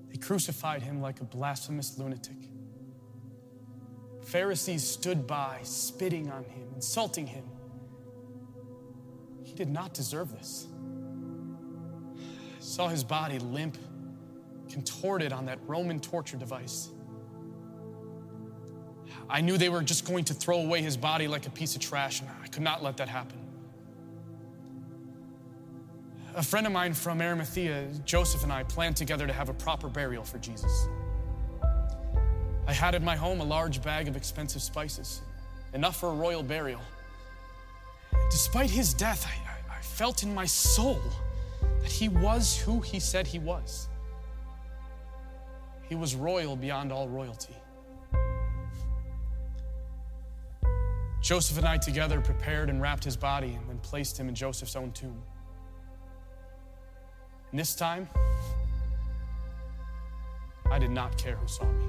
They 0.08 0.18
crucified 0.18 0.82
him 0.82 1.00
like 1.00 1.20
a 1.20 1.24
blasphemous 1.24 1.98
lunatic. 1.98 2.36
Pharisees 4.22 4.88
stood 4.88 5.26
by, 5.26 5.58
spitting 5.64 6.30
on 6.30 6.44
him, 6.44 6.68
insulting 6.76 7.26
him. 7.26 7.42
He 9.42 9.52
did 9.52 9.68
not 9.68 9.92
deserve 9.92 10.30
this. 10.30 10.68
I 12.16 12.60
saw 12.60 12.86
his 12.86 13.02
body 13.02 13.40
limp, 13.40 13.76
contorted 14.68 15.32
on 15.32 15.46
that 15.46 15.58
Roman 15.66 15.98
torture 15.98 16.36
device. 16.36 16.90
I 19.28 19.40
knew 19.40 19.58
they 19.58 19.70
were 19.70 19.82
just 19.82 20.04
going 20.04 20.22
to 20.26 20.34
throw 20.34 20.60
away 20.60 20.82
his 20.82 20.96
body 20.96 21.26
like 21.26 21.48
a 21.48 21.50
piece 21.50 21.74
of 21.74 21.80
trash, 21.80 22.20
and 22.20 22.30
I 22.44 22.46
could 22.46 22.62
not 22.62 22.80
let 22.80 22.98
that 22.98 23.08
happen. 23.08 23.39
A 26.36 26.42
friend 26.42 26.64
of 26.64 26.72
mine 26.72 26.94
from 26.94 27.20
Arimathea, 27.20 27.88
Joseph, 28.04 28.44
and 28.44 28.52
I 28.52 28.62
planned 28.62 28.96
together 28.96 29.26
to 29.26 29.32
have 29.32 29.48
a 29.48 29.54
proper 29.54 29.88
burial 29.88 30.22
for 30.22 30.38
Jesus. 30.38 30.86
I 32.68 32.72
had 32.72 32.94
at 32.94 33.02
my 33.02 33.16
home 33.16 33.40
a 33.40 33.44
large 33.44 33.82
bag 33.82 34.06
of 34.06 34.16
expensive 34.16 34.62
spices, 34.62 35.22
enough 35.74 35.98
for 35.98 36.10
a 36.10 36.14
royal 36.14 36.44
burial. 36.44 36.80
Despite 38.30 38.70
his 38.70 38.94
death, 38.94 39.26
I, 39.26 39.74
I, 39.74 39.78
I 39.78 39.82
felt 39.82 40.22
in 40.22 40.32
my 40.32 40.46
soul 40.46 41.00
that 41.82 41.90
he 41.90 42.08
was 42.08 42.56
who 42.56 42.80
he 42.80 43.00
said 43.00 43.26
he 43.26 43.40
was. 43.40 43.88
He 45.88 45.96
was 45.96 46.14
royal 46.14 46.54
beyond 46.54 46.92
all 46.92 47.08
royalty. 47.08 47.56
Joseph 51.20 51.58
and 51.58 51.66
I 51.66 51.76
together 51.76 52.20
prepared 52.20 52.70
and 52.70 52.80
wrapped 52.80 53.02
his 53.02 53.16
body 53.16 53.58
and 53.60 53.68
then 53.68 53.78
placed 53.80 54.18
him 54.18 54.28
in 54.28 54.34
Joseph's 54.36 54.76
own 54.76 54.92
tomb. 54.92 55.20
And 57.50 57.58
this 57.58 57.74
time, 57.74 58.08
I 60.70 60.78
did 60.78 60.90
not 60.90 61.18
care 61.18 61.34
who 61.34 61.48
saw 61.48 61.64
me. 61.64 61.84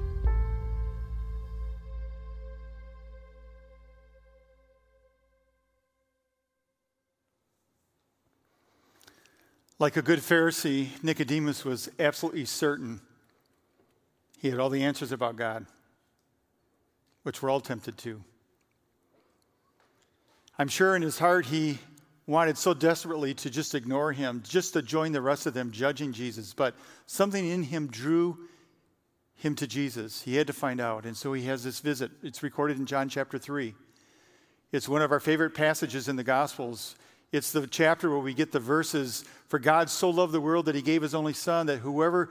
Like 9.78 9.96
a 9.96 10.02
good 10.02 10.20
Pharisee, 10.20 10.90
Nicodemus 11.02 11.64
was 11.64 11.90
absolutely 11.98 12.44
certain 12.44 13.00
he 14.38 14.50
had 14.50 14.58
all 14.58 14.70
the 14.70 14.82
answers 14.82 15.12
about 15.12 15.36
God, 15.36 15.66
which 17.22 17.40
we're 17.40 17.50
all 17.50 17.60
tempted 17.60 17.96
to. 17.98 18.22
I'm 20.58 20.66
sure 20.66 20.96
in 20.96 21.02
his 21.02 21.20
heart 21.20 21.46
he 21.46 21.78
wanted 22.32 22.58
so 22.58 22.74
desperately 22.74 23.34
to 23.34 23.50
just 23.50 23.74
ignore 23.74 24.12
him, 24.12 24.42
just 24.44 24.72
to 24.72 24.82
join 24.82 25.12
the 25.12 25.20
rest 25.20 25.46
of 25.46 25.54
them 25.54 25.70
judging 25.70 26.12
Jesus, 26.12 26.54
but 26.54 26.74
something 27.06 27.46
in 27.46 27.62
him 27.62 27.86
drew 27.86 28.38
him 29.36 29.54
to 29.56 29.66
Jesus. 29.66 30.22
He 30.22 30.36
had 30.36 30.46
to 30.46 30.52
find 30.52 30.80
out, 30.80 31.04
and 31.04 31.16
so 31.16 31.32
he 31.32 31.44
has 31.44 31.62
this 31.62 31.80
visit. 31.80 32.10
It's 32.22 32.42
recorded 32.42 32.78
in 32.78 32.86
John 32.86 33.08
chapter 33.08 33.38
3. 33.38 33.74
It's 34.72 34.88
one 34.88 35.02
of 35.02 35.12
our 35.12 35.20
favorite 35.20 35.54
passages 35.54 36.08
in 36.08 36.16
the 36.16 36.24
Gospels. 36.24 36.96
It's 37.30 37.52
the 37.52 37.66
chapter 37.66 38.08
where 38.08 38.18
we 38.18 38.34
get 38.34 38.52
the 38.52 38.60
verses 38.60 39.24
For 39.48 39.58
God 39.58 39.90
so 39.90 40.08
loved 40.08 40.32
the 40.32 40.40
world 40.40 40.64
that 40.64 40.74
he 40.74 40.80
gave 40.80 41.02
his 41.02 41.14
only 41.14 41.34
Son, 41.34 41.66
that 41.66 41.80
whoever 41.80 42.30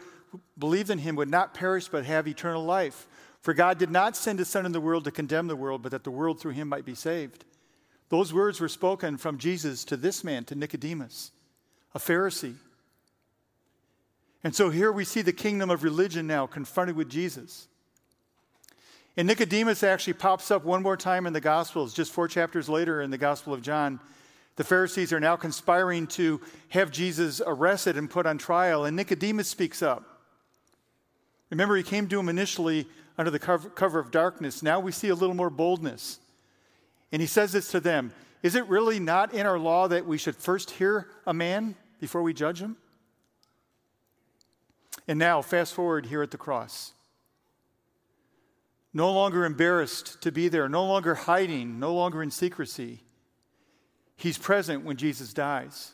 believed 0.58 0.89
in 0.89 0.97
him 0.97 1.16
would 1.18 1.30
not 1.30 1.54
perish 1.54 1.88
but 1.88 2.06
have 2.06 2.28
eternal 2.28 2.64
life. 2.64 3.08
For 3.41 3.54
God 3.54 3.78
did 3.78 3.91
not 3.91 4.16
send 4.16 4.39
his 4.39 4.47
Son 4.47 4.66
in 4.66 4.72
the 4.72 4.82
world 4.82 5.04
to 5.04 5.12
condemn 5.12 5.47
the 5.47 5.56
world, 5.56 5.84
but 5.84 5.91
that 5.91 6.04
the 6.04 6.12
world 6.12 6.39
through 6.39 6.54
him 6.54 6.68
might 6.68 6.86
be 6.86 6.95
saved. 6.95 7.45
Those 8.12 8.34
words 8.34 8.59
were 8.59 8.68
spoken 8.68 9.16
from 9.16 9.38
Jesus 9.38 9.86
to 9.86 9.95
this 9.95 10.22
man, 10.22 10.43
to 10.45 10.55
Nicodemus, 10.55 11.32
a 11.95 11.99
Pharisee. 11.99 12.55
And 14.43 14.53
so 14.53 14.70
here 14.70 14.91
we 14.91 15.05
see 15.05 15.22
the 15.22 15.32
kingdom 15.32 15.70
of 15.70 15.82
religion 15.82 16.28
now 16.28 16.45
confronted 16.45 16.97
with 16.97 17.09
Jesus. 17.09 17.70
And 19.16 19.30
Nicodemus 19.30 19.82
actually 19.82 20.14
pops 20.14 20.51
up 20.51 20.66
one 20.66 20.84
more 20.84 20.97
time 20.97 21.26
in 21.26 21.32
the 21.32 21.39
Gospels, 21.39 21.93
just 21.93 22.12
four 22.12 22.28
chapters 22.28 22.68
later 22.68 23.01
in 23.01 23.12
the 23.12 23.18
Gospel 23.18 23.53
of 23.53 23.62
John. 23.62 23.97
The 24.57 24.66
Pharisees 24.66 25.14
are 25.14 25.22
now 25.22 25.38
conspiring 25.38 26.07
to 26.07 26.41
have 26.68 26.91
Jesus 26.91 27.41
arrested 27.47 27.95
and 27.95 28.09
put 28.09 28.26
on 28.26 28.38
trial, 28.38 28.84
and 28.84 28.97
Nicodemus 28.97 29.47
speaks 29.47 29.82
up. 29.82 30.03
Remember, 31.49 31.78
he 31.78 31.84
came 31.84 32.09
to 32.09 32.20
him 32.20 32.28
initially 32.28 32.88
under 33.18 33.32
the 33.32 33.39
cover, 33.39 33.99
of 33.99 34.12
darkness. 34.12 34.62
Now 34.62 34.82
we 34.82 34.91
see 34.91 35.07
a 35.07 35.16
little 35.16 35.36
more 35.36 35.49
boldness. 35.49 36.20
And 37.12 37.22
he 37.22 37.28
says 37.28 37.51
this 37.51 37.72
to 37.72 37.80
them 37.80 38.14
Is 38.43 38.55
it 38.55 38.68
really 38.68 38.99
not 38.99 39.34
in 39.34 39.45
our 39.45 39.59
law 39.59 39.88
that 39.88 40.05
we 40.05 40.18
should 40.18 40.36
first 40.36 40.72
hear 40.72 41.07
a 41.26 41.34
man 41.34 41.76
before 41.99 42.22
we 42.22 42.34
judge 42.34 42.62
him? 42.62 42.78
And 45.07 45.18
now, 45.20 45.41
fast 45.41 45.74
forward 45.74 46.05
here 46.05 46.22
at 46.22 46.32
the 46.32 46.38
cross. 46.38 46.93
No 48.93 49.12
longer 49.12 49.45
embarrassed 49.45 50.22
to 50.22 50.32
be 50.32 50.47
there, 50.47 50.68
no 50.68 50.86
longer 50.86 51.16
hiding, 51.16 51.80
no 51.80 51.93
longer 51.93 52.22
in 52.22 52.30
secrecy. 52.30 52.99
He's 54.18 54.38
present 54.38 54.84
when 54.84 54.97
Jesus 54.97 55.34
dies. 55.34 55.93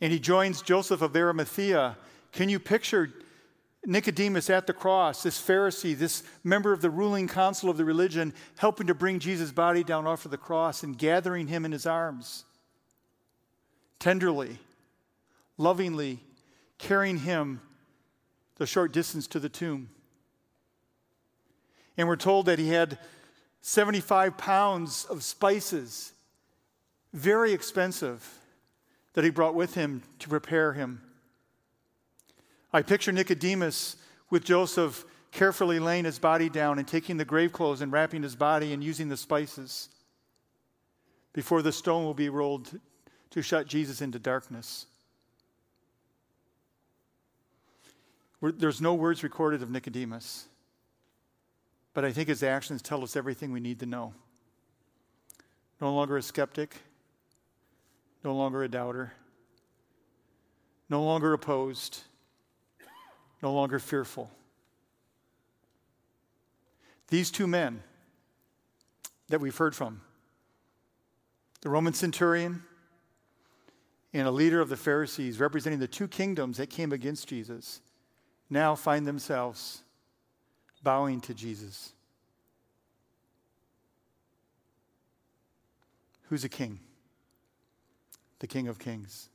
And 0.00 0.12
he 0.12 0.18
joins 0.18 0.62
Joseph 0.62 1.02
of 1.02 1.14
Arimathea. 1.14 1.98
Can 2.32 2.48
you 2.48 2.58
picture 2.58 3.10
Nicodemus 3.86 4.50
at 4.50 4.66
the 4.66 4.72
cross, 4.72 5.22
this 5.22 5.40
Pharisee, 5.40 5.96
this 5.96 6.22
member 6.44 6.72
of 6.72 6.82
the 6.82 6.90
ruling 6.90 7.26
council 7.26 7.70
of 7.70 7.76
the 7.76 7.84
religion, 7.84 8.34
helping 8.58 8.86
to 8.88 8.94
bring 8.94 9.18
Jesus' 9.18 9.52
body 9.52 9.82
down 9.82 10.06
off 10.06 10.24
of 10.24 10.30
the 10.30 10.36
cross 10.36 10.82
and 10.82 10.98
gathering 10.98 11.46
him 11.46 11.64
in 11.64 11.72
his 11.72 11.86
arms, 11.86 12.44
tenderly, 13.98 14.58
lovingly 15.56 16.20
carrying 16.78 17.18
him 17.18 17.60
the 18.56 18.66
short 18.66 18.92
distance 18.92 19.26
to 19.28 19.38
the 19.38 19.48
tomb. 19.48 19.88
And 21.96 22.06
we're 22.06 22.16
told 22.16 22.46
that 22.46 22.58
he 22.58 22.68
had 22.68 22.98
75 23.62 24.36
pounds 24.36 25.06
of 25.06 25.22
spices, 25.22 26.12
very 27.12 27.52
expensive, 27.52 28.38
that 29.14 29.24
he 29.24 29.30
brought 29.30 29.54
with 29.54 29.74
him 29.74 30.02
to 30.18 30.28
prepare 30.28 30.74
him. 30.74 31.02
I 32.72 32.82
picture 32.82 33.12
Nicodemus 33.12 33.96
with 34.30 34.44
Joseph 34.44 35.04
carefully 35.32 35.78
laying 35.78 36.04
his 36.04 36.18
body 36.18 36.48
down 36.48 36.78
and 36.78 36.86
taking 36.86 37.16
the 37.16 37.24
grave 37.24 37.52
clothes 37.52 37.80
and 37.80 37.92
wrapping 37.92 38.22
his 38.22 38.36
body 38.36 38.72
and 38.72 38.82
using 38.82 39.08
the 39.08 39.16
spices 39.16 39.88
before 41.32 41.62
the 41.62 41.72
stone 41.72 42.04
will 42.04 42.14
be 42.14 42.28
rolled 42.28 42.78
to 43.30 43.42
shut 43.42 43.66
Jesus 43.66 44.00
into 44.00 44.18
darkness. 44.18 44.86
There's 48.42 48.80
no 48.80 48.94
words 48.94 49.22
recorded 49.22 49.62
of 49.62 49.70
Nicodemus, 49.70 50.46
but 51.92 52.04
I 52.04 52.12
think 52.12 52.28
his 52.28 52.42
actions 52.42 52.82
tell 52.82 53.02
us 53.02 53.14
everything 53.14 53.52
we 53.52 53.60
need 53.60 53.80
to 53.80 53.86
know. 53.86 54.14
No 55.80 55.94
longer 55.94 56.16
a 56.16 56.22
skeptic, 56.22 56.76
no 58.24 58.34
longer 58.34 58.62
a 58.62 58.68
doubter, 58.68 59.12
no 60.88 61.02
longer 61.04 61.32
opposed 61.32 62.00
no 63.42 63.52
longer 63.52 63.78
fearful. 63.78 64.30
These 67.08 67.30
two 67.30 67.46
men 67.46 67.82
that 69.28 69.40
we've 69.40 69.56
heard 69.56 69.74
from, 69.74 70.00
the 71.62 71.68
Roman 71.68 71.92
centurion 71.92 72.62
and 74.12 74.26
a 74.26 74.30
leader 74.30 74.60
of 74.60 74.68
the 74.68 74.76
Pharisees, 74.76 75.38
representing 75.38 75.78
the 75.78 75.86
two 75.86 76.08
kingdoms 76.08 76.56
that 76.56 76.68
came 76.68 76.92
against 76.92 77.28
Jesus, 77.28 77.80
now 78.48 78.74
find 78.74 79.06
themselves 79.06 79.82
bowing 80.82 81.20
to 81.22 81.34
Jesus. 81.34 81.92
Who's 86.28 86.44
a 86.44 86.48
king? 86.48 86.80
The 88.38 88.46
King 88.46 88.68
of 88.68 88.78
Kings. 88.78 89.28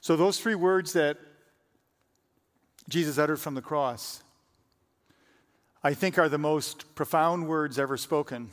So, 0.00 0.16
those 0.16 0.38
three 0.38 0.54
words 0.54 0.92
that 0.92 1.18
Jesus 2.92 3.16
uttered 3.16 3.40
from 3.40 3.54
the 3.54 3.62
cross, 3.62 4.22
I 5.82 5.94
think 5.94 6.18
are 6.18 6.28
the 6.28 6.36
most 6.36 6.94
profound 6.94 7.48
words 7.48 7.78
ever 7.78 7.96
spoken, 7.96 8.50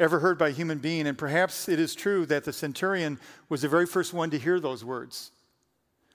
ever 0.00 0.18
heard 0.18 0.38
by 0.38 0.48
a 0.48 0.52
human 0.52 0.78
being. 0.78 1.06
And 1.06 1.16
perhaps 1.16 1.68
it 1.68 1.78
is 1.78 1.94
true 1.94 2.26
that 2.26 2.42
the 2.42 2.52
centurion 2.52 3.20
was 3.48 3.62
the 3.62 3.68
very 3.68 3.86
first 3.86 4.12
one 4.12 4.28
to 4.30 4.40
hear 4.40 4.58
those 4.58 4.84
words. 4.84 5.30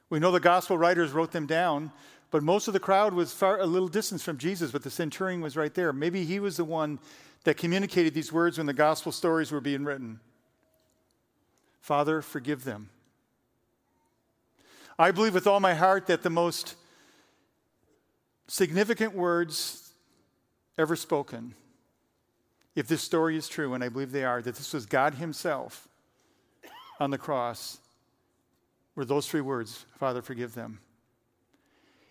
We 0.09 0.19
know 0.19 0.31
the 0.33 0.41
gospel 0.41 0.77
writers 0.77 1.13
wrote 1.13 1.31
them 1.31 1.45
down, 1.45 1.93
but 2.29 2.43
most 2.43 2.67
of 2.67 2.73
the 2.73 2.79
crowd 2.79 3.13
was 3.13 3.31
far 3.31 3.61
a 3.61 3.65
little 3.65 3.87
distance 3.87 4.21
from 4.21 4.37
Jesus, 4.37 4.71
but 4.71 4.83
the 4.83 4.91
centurion 4.91 5.39
was 5.39 5.55
right 5.55 5.73
there. 5.73 5.93
Maybe 5.93 6.25
he 6.25 6.41
was 6.41 6.57
the 6.57 6.65
one 6.65 6.99
that 7.45 7.55
communicated 7.55 8.13
these 8.13 8.33
words 8.33 8.57
when 8.57 8.67
the 8.67 8.73
gospel 8.73 9.13
stories 9.13 9.49
were 9.49 9.61
being 9.61 9.85
written. 9.85 10.19
Father, 11.79 12.21
forgive 12.21 12.65
them. 12.65 12.89
I 14.97 15.11
believe 15.11 15.33
with 15.33 15.47
all 15.47 15.61
my 15.61 15.73
heart 15.73 16.07
that 16.07 16.23
the 16.23 16.29
most 16.29 16.75
significant 18.49 19.15
words 19.15 19.93
ever 20.77 20.95
spoken, 20.95 21.53
if 22.75 22.87
this 22.87 23.01
story 23.01 23.37
is 23.37 23.47
true, 23.47 23.73
and 23.73 23.83
I 23.83 23.89
believe 23.89 24.11
they 24.11 24.23
are, 24.23 24.41
that 24.41 24.55
this 24.55 24.73
was 24.73 24.85
God 24.85 25.15
Himself 25.15 25.87
on 26.99 27.11
the 27.11 27.17
cross, 27.17 27.79
were 28.95 29.05
those 29.05 29.27
three 29.27 29.41
words 29.41 29.85
Father, 29.97 30.21
forgive 30.21 30.55
them. 30.55 30.79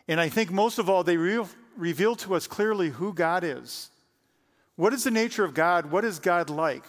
And 0.07 0.20
I 0.20 0.28
think 0.28 0.51
most 0.51 0.78
of 0.78 0.89
all, 0.89 1.05
they 1.05 1.16
re- 1.16 1.45
reveal 1.76 2.16
to 2.16 2.34
us 2.34 2.47
clearly 2.47 2.91
who 2.91 3.12
God 3.12 3.45
is. 3.45 3.91
What 4.76 4.95
is 4.95 5.05
the 5.05 5.11
nature 5.11 5.45
of 5.45 5.55
God? 5.55 5.91
What 5.91 6.05
is 6.05 6.18
God 6.18 6.49
like? 6.49 6.84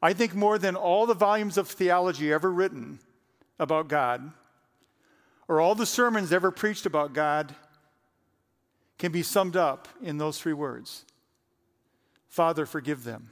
I 0.00 0.12
think 0.12 0.34
more 0.34 0.58
than 0.58 0.76
all 0.76 1.06
the 1.06 1.14
volumes 1.14 1.58
of 1.58 1.68
theology 1.68 2.32
ever 2.32 2.50
written 2.50 3.00
about 3.58 3.88
God, 3.88 4.30
or 5.48 5.60
all 5.60 5.74
the 5.74 5.86
sermons 5.86 6.32
ever 6.32 6.50
preached 6.50 6.86
about 6.86 7.12
God, 7.12 7.54
can 8.98 9.12
be 9.12 9.22
summed 9.22 9.56
up 9.56 9.88
in 10.02 10.18
those 10.18 10.38
three 10.38 10.52
words 10.52 11.04
Father, 12.28 12.66
forgive 12.66 13.04
them. 13.04 13.30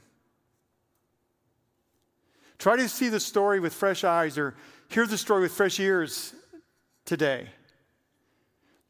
Try 2.57 2.75
to 2.77 2.89
see 2.89 3.09
the 3.09 3.19
story 3.19 3.59
with 3.59 3.73
fresh 3.73 4.03
eyes 4.03 4.37
or 4.37 4.55
hear 4.89 5.05
the 5.05 5.17
story 5.17 5.41
with 5.41 5.51
fresh 5.51 5.79
ears 5.79 6.33
today. 7.05 7.49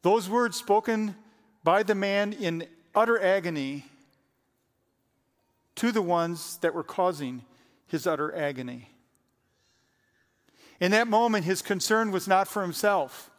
Those 0.02 0.28
words 0.28 0.56
spoken 0.56 1.14
by 1.62 1.82
the 1.82 1.94
man 1.94 2.32
in 2.32 2.66
utter 2.94 3.20
agony 3.20 3.84
to 5.74 5.92
the 5.92 6.02
ones 6.02 6.56
that 6.58 6.74
were 6.74 6.82
causing 6.82 7.44
his 7.86 8.06
utter 8.06 8.34
agony. 8.34 8.88
In 10.80 10.92
that 10.92 11.08
moment, 11.08 11.44
his 11.44 11.60
concern 11.60 12.10
was 12.10 12.26
not 12.26 12.48
for 12.48 12.62
himself. 12.62 13.30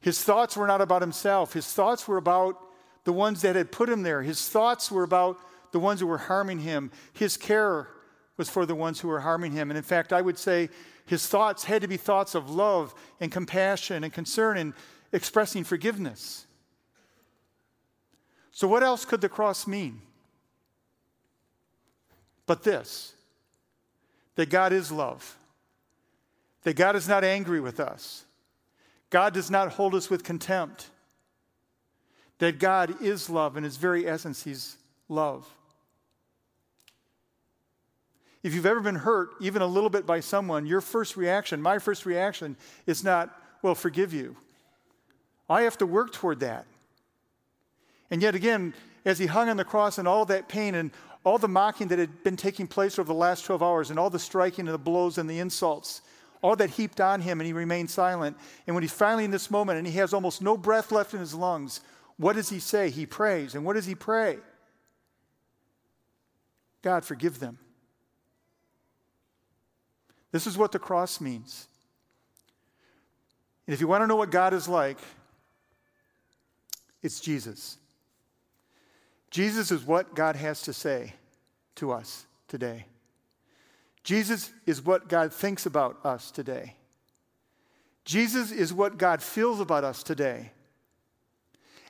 His 0.00 0.22
thoughts 0.22 0.56
were 0.56 0.66
not 0.66 0.80
about 0.80 1.02
himself. 1.02 1.52
His 1.52 1.66
thoughts 1.72 2.08
were 2.08 2.16
about 2.16 2.58
the 3.04 3.12
ones 3.12 3.42
that 3.42 3.56
had 3.56 3.70
put 3.70 3.88
him 3.88 4.02
there. 4.02 4.22
His 4.22 4.48
thoughts 4.48 4.90
were 4.90 5.02
about 5.02 5.38
the 5.72 5.78
ones 5.78 6.00
who 6.00 6.06
were 6.06 6.18
harming 6.18 6.60
him. 6.60 6.90
His 7.12 7.36
care 7.36 7.88
was 8.36 8.48
for 8.48 8.64
the 8.64 8.74
ones 8.74 9.00
who 9.00 9.08
were 9.08 9.20
harming 9.20 9.52
him. 9.52 9.70
And 9.70 9.76
in 9.76 9.82
fact, 9.82 10.12
I 10.12 10.22
would 10.22 10.38
say 10.38 10.70
his 11.06 11.26
thoughts 11.26 11.64
had 11.64 11.82
to 11.82 11.88
be 11.88 11.96
thoughts 11.96 12.34
of 12.34 12.50
love 12.50 12.94
and 13.20 13.30
compassion 13.30 14.04
and 14.04 14.12
concern 14.12 14.56
and 14.56 14.72
expressing 15.12 15.64
forgiveness. 15.64 16.46
So, 18.52 18.68
what 18.68 18.82
else 18.82 19.04
could 19.04 19.20
the 19.20 19.28
cross 19.28 19.66
mean? 19.66 20.02
But 22.46 22.62
this 22.62 23.14
that 24.36 24.48
God 24.48 24.72
is 24.72 24.90
love, 24.90 25.36
that 26.62 26.76
God 26.76 26.96
is 26.96 27.08
not 27.08 27.24
angry 27.24 27.60
with 27.60 27.78
us, 27.78 28.24
God 29.10 29.34
does 29.34 29.50
not 29.50 29.72
hold 29.72 29.94
us 29.94 30.08
with 30.08 30.24
contempt, 30.24 30.88
that 32.38 32.58
God 32.58 33.02
is 33.02 33.28
love, 33.28 33.56
in 33.56 33.64
his 33.64 33.76
very 33.76 34.06
essence, 34.06 34.44
he's 34.44 34.76
love. 35.08 35.46
If 38.42 38.54
you've 38.54 38.66
ever 38.66 38.80
been 38.80 38.94
hurt, 38.94 39.30
even 39.40 39.60
a 39.60 39.66
little 39.66 39.90
bit 39.90 40.06
by 40.06 40.20
someone, 40.20 40.64
your 40.64 40.80
first 40.80 41.16
reaction, 41.16 41.60
my 41.60 41.78
first 41.78 42.06
reaction, 42.06 42.56
is 42.86 43.04
not, 43.04 43.36
well, 43.60 43.74
forgive 43.74 44.14
you. 44.14 44.36
I 45.48 45.62
have 45.62 45.76
to 45.78 45.86
work 45.86 46.12
toward 46.12 46.40
that. 46.40 46.64
And 48.10 48.22
yet 48.22 48.34
again, 48.34 48.72
as 49.04 49.18
he 49.18 49.26
hung 49.26 49.48
on 49.48 49.56
the 49.56 49.64
cross 49.64 49.98
and 49.98 50.08
all 50.08 50.24
that 50.26 50.48
pain 50.48 50.74
and 50.74 50.90
all 51.24 51.36
the 51.36 51.48
mocking 51.48 51.88
that 51.88 51.98
had 51.98 52.22
been 52.22 52.36
taking 52.36 52.66
place 52.66 52.98
over 52.98 53.06
the 53.06 53.18
last 53.18 53.44
12 53.44 53.62
hours 53.62 53.90
and 53.90 53.98
all 53.98 54.08
the 54.08 54.18
striking 54.18 54.66
and 54.66 54.74
the 54.74 54.78
blows 54.78 55.18
and 55.18 55.28
the 55.28 55.38
insults, 55.38 56.00
all 56.42 56.56
that 56.56 56.70
heaped 56.70 57.00
on 57.00 57.20
him, 57.20 57.40
and 57.40 57.46
he 57.46 57.52
remained 57.52 57.90
silent. 57.90 58.36
And 58.66 58.74
when 58.74 58.82
he's 58.82 58.92
finally 58.92 59.24
in 59.24 59.30
this 59.30 59.50
moment 59.50 59.78
and 59.78 59.86
he 59.86 59.98
has 59.98 60.14
almost 60.14 60.40
no 60.40 60.56
breath 60.56 60.90
left 60.90 61.12
in 61.12 61.20
his 61.20 61.34
lungs, 61.34 61.80
what 62.16 62.36
does 62.36 62.48
he 62.48 62.58
say? 62.58 62.90
He 62.90 63.06
prays. 63.06 63.54
And 63.54 63.64
what 63.64 63.74
does 63.74 63.86
he 63.86 63.94
pray? 63.94 64.38
God, 66.82 67.04
forgive 67.04 67.40
them. 67.40 67.58
This 70.32 70.46
is 70.46 70.56
what 70.56 70.72
the 70.72 70.78
cross 70.78 71.20
means. 71.20 71.66
And 73.66 73.74
if 73.74 73.80
you 73.80 73.88
want 73.88 74.02
to 74.02 74.06
know 74.06 74.16
what 74.16 74.30
God 74.30 74.54
is 74.54 74.68
like, 74.68 74.98
it's 77.02 77.20
Jesus. 77.20 77.78
Jesus 79.30 79.70
is 79.70 79.84
what 79.84 80.14
God 80.14 80.36
has 80.36 80.62
to 80.62 80.72
say 80.72 81.14
to 81.76 81.92
us 81.92 82.26
today. 82.48 82.86
Jesus 84.02 84.50
is 84.66 84.82
what 84.84 85.08
God 85.08 85.32
thinks 85.32 85.66
about 85.66 86.04
us 86.04 86.30
today. 86.30 86.76
Jesus 88.04 88.50
is 88.50 88.72
what 88.72 88.98
God 88.98 89.22
feels 89.22 89.60
about 89.60 89.84
us 89.84 90.02
today. 90.02 90.52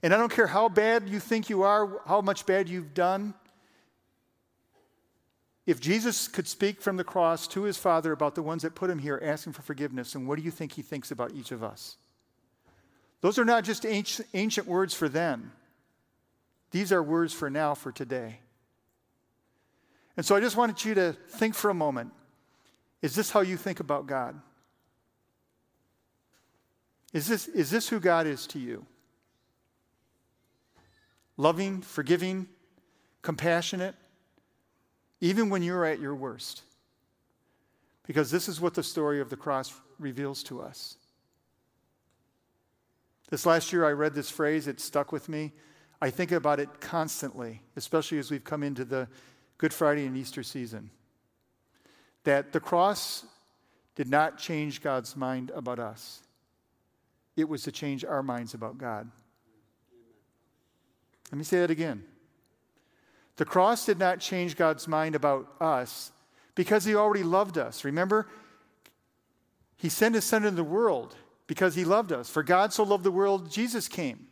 And 0.02 0.12
I 0.12 0.16
don't 0.16 0.32
care 0.32 0.46
how 0.46 0.68
bad 0.68 1.08
you 1.08 1.20
think 1.20 1.48
you 1.48 1.62
are, 1.62 2.00
how 2.06 2.20
much 2.20 2.46
bad 2.46 2.68
you've 2.68 2.94
done, 2.94 3.34
if 5.66 5.78
Jesus 5.78 6.26
could 6.26 6.48
speak 6.48 6.82
from 6.82 6.96
the 6.96 7.04
cross 7.04 7.46
to 7.48 7.62
his 7.62 7.76
Father 7.76 8.10
about 8.10 8.34
the 8.34 8.42
ones 8.42 8.62
that 8.62 8.74
put 8.74 8.90
him 8.90 8.98
here 8.98 9.20
asking 9.22 9.52
for 9.52 9.62
forgiveness, 9.62 10.16
and 10.16 10.26
what 10.26 10.36
do 10.36 10.42
you 10.42 10.50
think 10.50 10.72
he 10.72 10.82
thinks 10.82 11.12
about 11.12 11.32
each 11.32 11.52
of 11.52 11.62
us? 11.62 11.96
Those 13.20 13.38
are 13.38 13.44
not 13.44 13.62
just 13.62 13.86
ancient 13.86 14.66
words 14.66 14.94
for 14.94 15.08
then, 15.08 15.52
these 16.72 16.90
are 16.90 17.02
words 17.02 17.32
for 17.32 17.50
now, 17.50 17.74
for 17.74 17.92
today. 17.92 18.40
And 20.16 20.26
so 20.26 20.34
I 20.34 20.40
just 20.40 20.56
wanted 20.56 20.84
you 20.84 20.94
to 20.94 21.12
think 21.28 21.54
for 21.54 21.70
a 21.70 21.74
moment 21.74 22.12
is 23.02 23.14
this 23.14 23.30
how 23.30 23.40
you 23.40 23.56
think 23.56 23.80
about 23.80 24.06
God? 24.06 24.38
Is 27.12 27.26
this, 27.26 27.48
is 27.48 27.70
this 27.70 27.88
who 27.88 27.98
God 27.98 28.26
is 28.26 28.46
to 28.48 28.58
you? 28.58 28.86
Loving, 31.36 31.80
forgiving, 31.80 32.46
compassionate, 33.22 33.94
even 35.20 35.48
when 35.48 35.62
you're 35.62 35.84
at 35.84 35.98
your 35.98 36.14
worst. 36.14 36.62
Because 38.06 38.30
this 38.30 38.48
is 38.48 38.60
what 38.60 38.74
the 38.74 38.82
story 38.82 39.20
of 39.20 39.30
the 39.30 39.36
cross 39.36 39.72
reveals 39.98 40.42
to 40.44 40.60
us. 40.60 40.96
This 43.30 43.46
last 43.46 43.72
year, 43.72 43.86
I 43.86 43.92
read 43.92 44.14
this 44.14 44.28
phrase, 44.28 44.66
it 44.66 44.80
stuck 44.80 45.12
with 45.12 45.28
me. 45.28 45.52
I 46.02 46.10
think 46.10 46.32
about 46.32 46.60
it 46.60 46.80
constantly, 46.80 47.62
especially 47.76 48.18
as 48.18 48.30
we've 48.30 48.44
come 48.44 48.62
into 48.62 48.84
the 48.84 49.08
Good 49.60 49.74
Friday 49.74 50.06
and 50.06 50.16
Easter 50.16 50.42
season. 50.42 50.88
That 52.24 52.52
the 52.52 52.60
cross 52.60 53.26
did 53.94 54.08
not 54.08 54.38
change 54.38 54.80
God's 54.80 55.14
mind 55.14 55.52
about 55.54 55.78
us, 55.78 56.22
it 57.36 57.46
was 57.46 57.62
to 57.64 57.72
change 57.72 58.02
our 58.02 58.22
minds 58.22 58.54
about 58.54 58.78
God. 58.78 59.10
Let 61.30 61.36
me 61.36 61.44
say 61.44 61.60
that 61.60 61.70
again. 61.70 62.04
The 63.36 63.44
cross 63.44 63.84
did 63.84 63.98
not 63.98 64.18
change 64.18 64.56
God's 64.56 64.88
mind 64.88 65.14
about 65.14 65.46
us 65.60 66.10
because 66.54 66.86
he 66.86 66.94
already 66.94 67.22
loved 67.22 67.58
us. 67.58 67.84
Remember? 67.84 68.28
He 69.76 69.90
sent 69.90 70.14
his 70.14 70.24
son 70.24 70.44
into 70.44 70.56
the 70.56 70.64
world 70.64 71.16
because 71.46 71.74
he 71.74 71.84
loved 71.84 72.12
us. 72.12 72.30
For 72.30 72.42
God 72.42 72.72
so 72.72 72.82
loved 72.82 73.04
the 73.04 73.10
world, 73.10 73.50
Jesus 73.50 73.88
came. 73.88 74.26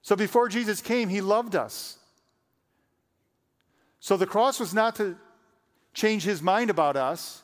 So 0.00 0.14
before 0.14 0.48
Jesus 0.48 0.80
came, 0.80 1.08
he 1.08 1.20
loved 1.20 1.56
us. 1.56 1.98
So 4.00 4.16
the 4.16 4.26
cross 4.26 4.60
was 4.60 4.72
not 4.72 4.96
to 4.96 5.16
change 5.94 6.22
his 6.22 6.42
mind 6.42 6.70
about 6.70 6.96
us, 6.96 7.42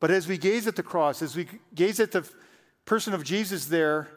but 0.00 0.10
as 0.10 0.26
we 0.26 0.36
gaze 0.36 0.66
at 0.66 0.76
the 0.76 0.82
cross, 0.82 1.22
as 1.22 1.36
we 1.36 1.48
gaze 1.74 2.00
at 2.00 2.12
the 2.12 2.28
person 2.84 3.14
of 3.14 3.24
Jesus 3.24 3.66
there, 3.66 4.08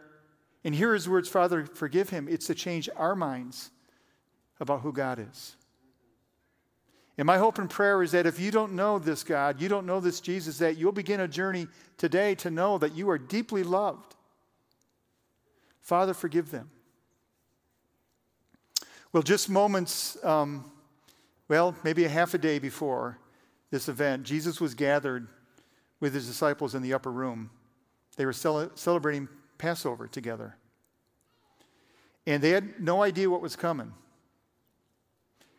and 0.64 0.74
hear 0.74 0.96
his 0.96 1.08
words, 1.08 1.30
Father, 1.30 1.66
forgive 1.66 2.10
him, 2.10 2.28
it's 2.28 2.48
to 2.48 2.56
change 2.56 2.90
our 2.96 3.16
minds 3.16 3.70
about 4.60 4.82
who 4.82 4.92
God 4.92 5.20
is. 5.32 5.56
And 7.18 7.28
my 7.28 7.38
hope 7.38 7.60
and 7.60 7.70
prayer 7.70 8.02
is 8.04 8.12
that 8.12 8.26
if 8.26 8.40
you 8.40 8.52
don't 8.52 8.74
know 8.74 9.00
this 9.00 9.24
God, 9.24 9.62
you 9.62 9.70
don't 9.70 9.86
know 9.86 10.00
this 10.00 10.20
Jesus, 10.20 10.58
that 10.58 10.78
you'll 10.78 10.92
begin 10.92 11.22
a 11.22 11.28
journey 11.28 11.68
today 11.98 12.36
to 12.36 12.50
know 12.50 12.78
that 12.80 12.96
you 12.96 13.10
are 13.10 13.18
deeply 13.18 13.64
loved. 13.64 14.16
Father, 15.82 16.16
forgive 16.16 16.52
them. 16.52 16.72
Well, 19.16 19.24
just 19.24 19.50
moments, 19.50 20.18
um, 20.26 20.70
well, 21.48 21.74
maybe 21.86 22.04
a 22.04 22.10
half 22.10 22.34
a 22.34 22.38
day 22.38 22.60
before 22.60 23.18
this 23.72 23.88
event, 23.88 24.24
Jesus 24.24 24.60
was 24.60 24.74
gathered 24.74 25.30
with 26.02 26.14
his 26.14 26.28
disciples 26.28 26.76
in 26.76 26.82
the 26.82 26.94
upper 26.94 27.14
room. 27.14 27.50
They 28.18 28.26
were 28.26 28.34
cel- 28.34 28.72
celebrating 28.76 29.30
Passover 29.58 30.10
together. 30.10 30.58
And 32.28 32.44
they 32.44 32.50
had 32.50 32.82
no 32.82 33.04
idea 33.04 33.30
what 33.30 33.40
was 33.40 33.56
coming 33.56 33.94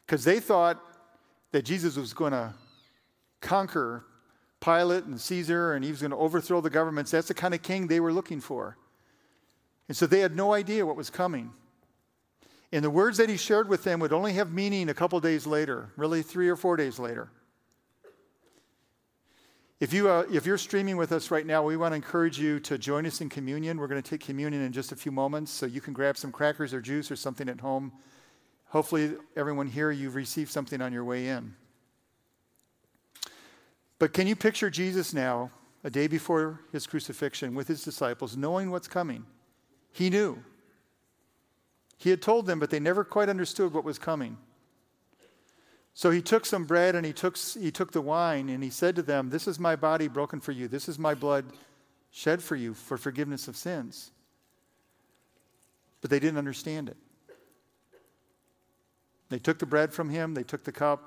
because 0.05 0.23
they 0.23 0.39
thought 0.39 0.79
that 1.53 1.65
Jesus 1.65 1.97
was 1.97 2.13
going 2.13 2.33
to 2.33 2.53
conquer 3.41 4.05
Pilate 4.61 5.05
and 5.05 5.19
Caesar 5.19 5.73
and 5.73 5.83
he 5.83 5.91
was 5.91 6.03
going 6.03 6.11
to 6.11 6.19
overthrow 6.19 6.61
the 6.61 6.69
governments. 6.69 7.11
That's 7.11 7.29
the 7.29 7.33
kind 7.33 7.55
of 7.55 7.63
king 7.63 7.87
they 7.87 8.01
were 8.01 8.13
looking 8.13 8.43
for. 8.43 8.77
And 9.89 9.97
so 9.97 10.07
they 10.07 10.21
had 10.21 10.37
no 10.37 10.53
idea 10.53 10.85
what 10.85 10.97
was 10.97 11.09
coming. 11.09 11.53
And 12.73 12.85
the 12.85 12.91
words 12.91 13.19
that 13.19 13.29
he 13.29 13.37
shared 13.37 13.69
with 13.69 13.85
them 13.85 14.01
would 14.01 14.13
only 14.13 14.33
have 14.35 14.53
meaning 14.53 14.89
a 14.89 14.95
couple 14.95 15.19
days 15.21 15.47
later, 15.47 15.91
really 15.97 16.23
three 16.23 16.49
or 16.49 16.57
four 16.57 16.77
days 16.77 16.99
later. 16.99 17.31
If, 19.79 19.93
you, 19.93 20.09
uh, 20.09 20.25
if 20.33 20.47
you're 20.47 20.59
streaming 20.59 20.97
with 20.97 21.13
us 21.13 21.31
right 21.31 21.47
now, 21.47 21.63
we 21.63 21.77
want 21.77 21.93
to 21.93 21.97
encourage 21.97 22.39
you 22.39 22.61
to 22.61 22.79
join 22.79 23.07
us 23.07 23.21
in 23.21 23.29
communion. 23.29 23.79
We're 23.79 23.89
going 23.89 24.03
to 24.03 24.11
take 24.11 24.21
communion 24.21 24.63
in 24.63 24.73
just 24.73 24.91
a 24.91 24.97
few 24.97 25.13
moments, 25.13 25.53
so 25.53 25.67
you 25.67 25.81
can 25.81 25.93
grab 25.93 26.17
some 26.17 26.33
crackers 26.33 26.73
or 26.73 26.81
juice 26.81 27.11
or 27.11 27.17
something 27.17 27.49
at 27.49 27.61
home 27.61 27.93
Hopefully, 28.69 29.13
everyone 29.37 29.69
here, 29.69 29.91
you've 29.91 30.17
received 30.17 30.51
something 30.51 30.83
on 30.83 30.93
your 30.93 31.05
way 31.05 31.29
in. 31.29 31.55
But 33.99 34.13
can 34.13 34.27
you 34.27 34.37
picture 34.37 34.69
Jesus 34.69 35.15
now, 35.15 35.51
a 35.85 35.91
day 35.91 36.09
before 36.09 36.61
his 36.73 36.87
crucifixion, 36.87 37.55
with 37.55 37.69
his 37.69 37.85
disciples, 37.85 38.37
knowing 38.37 38.71
what's 38.71 38.89
coming? 38.89 39.25
He 39.93 40.11
knew. 40.11 40.43
He 41.97 42.11
had 42.11 42.21
told 42.21 42.47
them, 42.47 42.59
but 42.59 42.71
they 42.71 42.81
never 42.81 43.05
quite 43.05 43.29
understood 43.29 43.73
what 43.73 43.85
was 43.85 43.99
coming. 43.99 44.37
So 45.95 46.11
he 46.11 46.21
took 46.21 46.45
some 46.45 46.65
bread 46.65 46.95
and 46.95 47.07
he 47.07 47.15
took, 47.15 47.39
he 47.39 47.71
took 47.71 47.93
the 47.93 48.03
wine 48.03 48.51
and 48.51 48.63
he 48.63 48.69
said 48.69 48.97
to 48.97 49.03
them, 49.03 49.31
This 49.31 49.49
is 49.49 49.59
my 49.59 49.77
body 49.77 50.09
broken 50.09 50.41
for 50.41 50.53
you. 50.53 50.69
This 50.69 50.89
is 50.89 50.99
my 50.99 51.15
blood 51.15 51.47
shed 52.11 52.43
for 52.43 52.55
you 52.55 52.75
for 52.75 52.99
forgiveness 52.99 53.49
of 53.49 53.57
sins. 53.57 54.11
But 56.03 56.11
they 56.11 56.19
didn't 56.19 56.39
understand 56.39 56.91
it. 56.91 56.97
They 59.29 59.39
took 59.39 59.59
the 59.59 59.67
bread 59.67 59.93
from 59.93 60.11
him, 60.11 60.35
they 60.35 60.43
took 60.43 60.65
the 60.65 60.73
cup. 60.73 61.03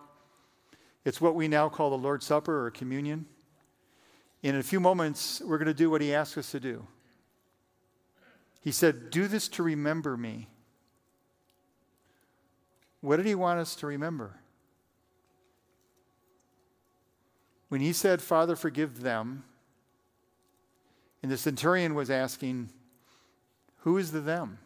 It's 1.06 1.22
what 1.22 1.36
we 1.36 1.48
now 1.48 1.70
call 1.70 1.92
the 1.92 1.98
Lord's 1.98 2.26
Supper 2.26 2.66
or 2.66 2.72
communion. 2.72 3.26
In 4.42 4.56
a 4.56 4.64
few 4.64 4.80
moments, 4.80 5.42
we're 5.46 5.58
going 5.58 5.68
to 5.68 5.74
do 5.74 5.90
what 5.90 6.02
he 6.02 6.14
asked 6.14 6.38
us 6.38 6.52
to 6.52 6.60
do. 6.60 6.86
He 8.62 8.72
said, 8.72 9.10
Do 9.10 9.28
this 9.28 9.48
to 9.50 9.64
remember 9.64 10.18
me. 10.18 10.48
What 13.02 13.18
did 13.18 13.26
he 13.26 13.36
want 13.36 13.60
us 13.60 13.76
to 13.78 13.88
remember? 13.88 14.40
when 17.70 17.82
he 17.82 17.94
said, 17.94 18.22
Father, 18.22 18.56
forgive 18.56 19.02
them, 19.02 19.44
and 21.22 21.32
the 21.32 21.38
centurion 21.38 21.94
was 21.94 22.10
asking, 22.10 22.70
Who 23.80 23.98
is 23.98 24.12
the 24.12 24.20
them? 24.20 24.58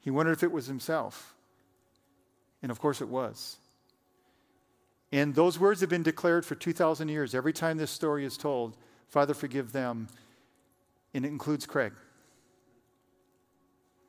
He 0.00 0.10
wondered 0.10 0.32
if 0.32 0.42
it 0.42 0.52
was 0.52 0.66
himself. 0.66 1.34
And 2.62 2.70
of 2.70 2.80
course 2.80 3.00
it 3.00 3.08
was. 3.08 3.56
And 5.12 5.34
those 5.34 5.58
words 5.58 5.80
have 5.80 5.90
been 5.90 6.02
declared 6.02 6.44
for 6.44 6.54
2,000 6.54 7.08
years. 7.08 7.34
Every 7.34 7.52
time 7.52 7.78
this 7.78 7.90
story 7.90 8.24
is 8.24 8.36
told, 8.36 8.76
Father, 9.08 9.32
forgive 9.32 9.72
them. 9.72 10.08
And 11.14 11.24
it 11.24 11.28
includes 11.28 11.66
Craig, 11.66 11.92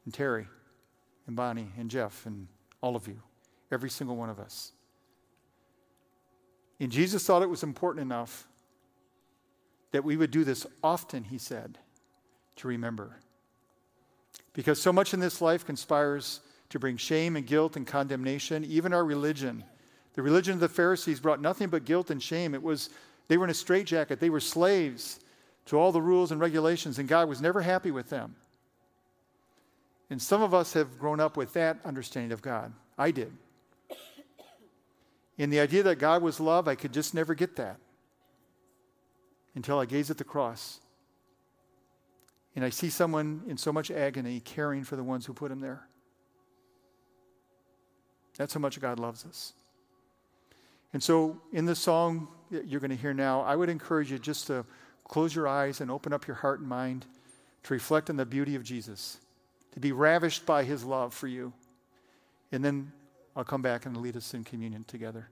and 0.03 0.13
Terry, 0.13 0.47
and 1.29 1.35
Bonnie, 1.35 1.71
and 1.77 1.91
Jeff, 1.91 2.25
and 2.25 2.47
all 2.81 2.95
of 2.95 3.07
you, 3.07 3.21
every 3.71 3.91
single 3.91 4.15
one 4.15 4.31
of 4.31 4.39
us. 4.39 4.71
And 6.79 6.91
Jesus 6.91 7.23
thought 7.23 7.43
it 7.43 7.49
was 7.49 7.61
important 7.61 8.01
enough 8.01 8.47
that 9.91 10.03
we 10.03 10.17
would 10.17 10.31
do 10.31 10.43
this 10.43 10.65
often, 10.83 11.23
he 11.23 11.37
said, 11.37 11.77
to 12.55 12.67
remember. 12.67 13.19
Because 14.53 14.81
so 14.81 14.91
much 14.91 15.13
in 15.13 15.19
this 15.19 15.39
life 15.39 15.63
conspires 15.63 16.39
to 16.69 16.79
bring 16.79 16.97
shame 16.97 17.35
and 17.35 17.45
guilt 17.45 17.75
and 17.75 17.85
condemnation, 17.85 18.65
even 18.65 18.91
our 18.91 19.05
religion. 19.05 19.63
The 20.15 20.23
religion 20.23 20.55
of 20.55 20.59
the 20.59 20.67
Pharisees 20.67 21.19
brought 21.19 21.39
nothing 21.39 21.69
but 21.69 21.85
guilt 21.85 22.09
and 22.09 22.23
shame. 22.23 22.55
It 22.55 22.63
was 22.63 22.89
they 23.27 23.37
were 23.37 23.45
in 23.45 23.51
a 23.51 23.53
straitjacket. 23.53 24.19
They 24.19 24.31
were 24.31 24.39
slaves 24.39 25.19
to 25.67 25.77
all 25.77 25.91
the 25.91 26.01
rules 26.01 26.31
and 26.31 26.41
regulations, 26.41 26.97
and 26.97 27.07
God 27.07 27.29
was 27.29 27.39
never 27.39 27.61
happy 27.61 27.91
with 27.91 28.09
them. 28.09 28.35
And 30.09 30.21
some 30.21 30.41
of 30.41 30.53
us 30.53 30.73
have 30.73 30.97
grown 30.97 31.19
up 31.19 31.37
with 31.37 31.53
that 31.53 31.77
understanding 31.85 32.31
of 32.31 32.41
God. 32.41 32.73
I 32.97 33.11
did. 33.11 33.31
In 35.37 35.49
the 35.49 35.59
idea 35.59 35.83
that 35.83 35.97
God 35.97 36.21
was 36.21 36.39
love, 36.39 36.67
I 36.67 36.75
could 36.75 36.93
just 36.93 37.13
never 37.13 37.33
get 37.33 37.55
that 37.57 37.77
until 39.55 39.79
I 39.79 39.85
gaze 39.85 40.09
at 40.11 40.17
the 40.17 40.23
cross 40.23 40.79
and 42.55 42.65
I 42.65 42.69
see 42.69 42.89
someone 42.89 43.43
in 43.47 43.57
so 43.57 43.71
much 43.71 43.89
agony 43.89 44.41
caring 44.41 44.83
for 44.83 44.97
the 44.97 45.03
ones 45.03 45.25
who 45.25 45.33
put 45.33 45.49
him 45.49 45.61
there. 45.61 45.87
That's 48.37 48.53
how 48.53 48.59
much 48.59 48.79
God 48.81 48.99
loves 48.99 49.25
us. 49.25 49.53
And 50.91 51.01
so, 51.01 51.39
in 51.53 51.65
the 51.65 51.75
song 51.75 52.27
that 52.51 52.67
you're 52.67 52.79
going 52.79 52.89
to 52.89 52.97
hear 52.97 53.13
now, 53.13 53.41
I 53.41 53.55
would 53.55 53.69
encourage 53.69 54.11
you 54.11 54.17
just 54.17 54.47
to 54.47 54.65
close 55.07 55.35
your 55.35 55.47
eyes 55.47 55.81
and 55.81 55.89
open 55.89 56.11
up 56.11 56.27
your 56.27 56.35
heart 56.35 56.59
and 56.59 56.67
mind 56.67 57.05
to 57.63 57.73
reflect 57.73 58.09
on 58.09 58.17
the 58.17 58.25
beauty 58.25 58.55
of 58.55 58.63
Jesus, 58.63 59.19
to 59.71 59.79
be 59.79 59.91
ravished 59.91 60.45
by 60.45 60.63
his 60.63 60.83
love 60.83 61.13
for 61.13 61.27
you. 61.27 61.53
And 62.51 62.63
then 62.63 62.91
I'll 63.35 63.43
come 63.43 63.61
back 63.61 63.85
and 63.85 63.97
lead 63.97 64.17
us 64.17 64.33
in 64.33 64.43
communion 64.43 64.83
together. 64.83 65.29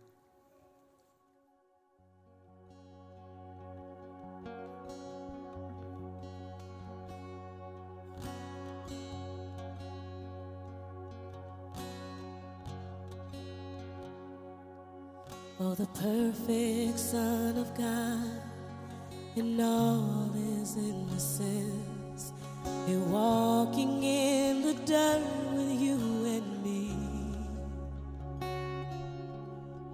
Oh, 15.59 15.73
the 15.73 15.87
perfect 15.87 16.99
Son 16.99 17.57
of 17.57 17.75
God 17.75 18.41
in 19.35 19.59
all 19.59 20.31
his 20.33 20.77
innocence. 20.77 21.96
Walking 22.95 24.01
in 24.01 24.61
the 24.61 24.73
dirt 24.85 25.21
with 25.51 25.81
you 25.81 25.97
and 26.25 26.63
me. 26.63 26.95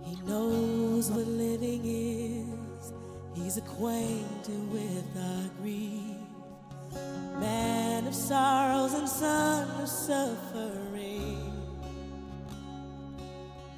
He 0.03 0.15
knows 0.27 1.09
what 1.09 1.25
living 1.25 1.81
is, 1.85 2.93
he's 3.33 3.57
acquainted 3.57 4.71
with 4.71 5.05
our 5.17 5.49
grief. 5.59 6.17
Man 7.39 8.05
of 8.05 8.13
sorrows 8.13 8.93
and 8.93 9.09
son 9.09 9.67
of 9.81 9.89
suffering. 9.89 11.51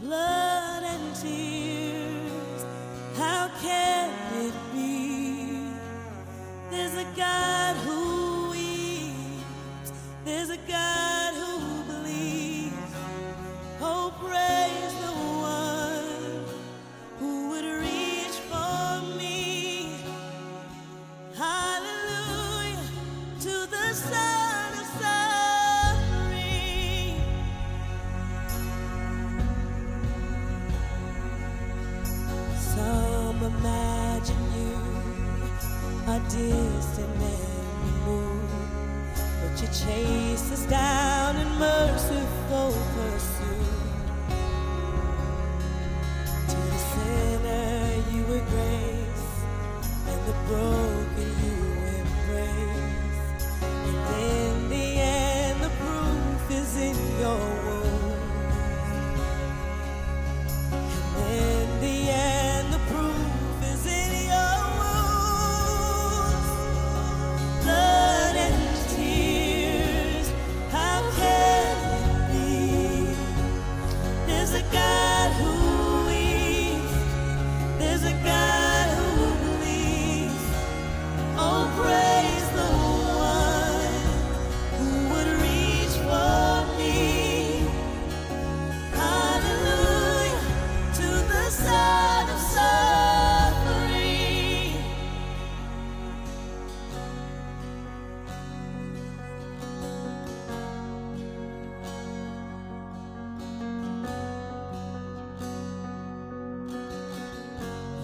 Blood 0.02 0.84
and 0.84 1.16
tears, 1.16 2.66
how 3.18 3.50
can 3.62 4.10
it 4.46 4.54
be? 4.74 5.70
There's 6.70 6.96
a 6.96 7.06
God 7.16 7.55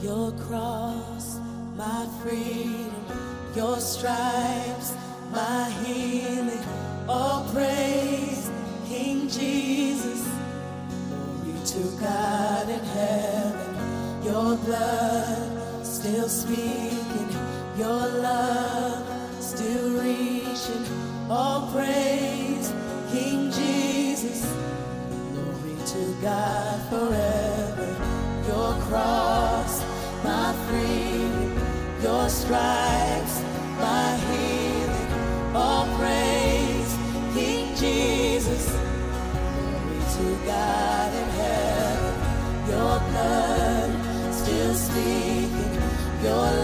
Your 0.02 0.32
cross, 0.48 1.40
my 1.78 2.08
freedom, 2.24 2.92
your 3.56 3.80
stripes, 3.80 4.96
my 5.32 5.70
healing. 5.84 6.60
All 7.08 7.48
praise, 7.54 8.50
King 8.88 9.30
Jesus. 9.30 10.28
Glory 11.08 11.56
to 11.66 12.02
God 12.02 12.70
in 12.70 12.80
heaven. 12.80 14.24
Your 14.26 14.56
blood 14.58 15.86
still 15.86 16.30
speaking. 16.30 17.30
Your 17.78 18.08
love 18.28 19.06
still 19.40 20.02
reaching. 20.02 20.86
All 21.30 21.72
praise, 21.72 22.74
King 23.12 23.52
Jesus. 23.52 24.52
Glory 25.34 25.78
to 25.86 26.16
God 26.24 26.90
forever. 26.90 27.88
Your 28.48 28.74
cross, 28.90 29.31
stripes, 32.52 33.36
my 33.80 34.08
healing. 34.28 35.56
All 35.56 35.86
praise, 35.98 36.92
King 37.34 37.74
Jesus. 37.78 38.66
Glory 38.70 40.02
to 40.16 40.26
God 40.46 41.10
in 41.22 41.30
heaven. 41.40 42.16
Your 42.72 42.96
blood 43.08 43.90
still 44.34 44.74
speaking. 44.74 45.74
Your 46.26 46.61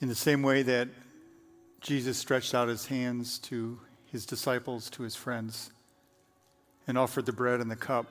In 0.00 0.08
the 0.08 0.14
same 0.14 0.42
way 0.42 0.62
that 0.62 0.88
Jesus 1.80 2.18
stretched 2.18 2.54
out 2.54 2.68
his 2.68 2.86
hands 2.86 3.38
to 3.40 3.78
his 4.06 4.26
disciples, 4.26 4.90
to 4.90 5.02
his 5.02 5.14
friends, 5.14 5.70
and 6.86 6.98
offered 6.98 7.26
the 7.26 7.32
bread 7.32 7.60
and 7.60 7.70
the 7.70 7.76
cup, 7.76 8.06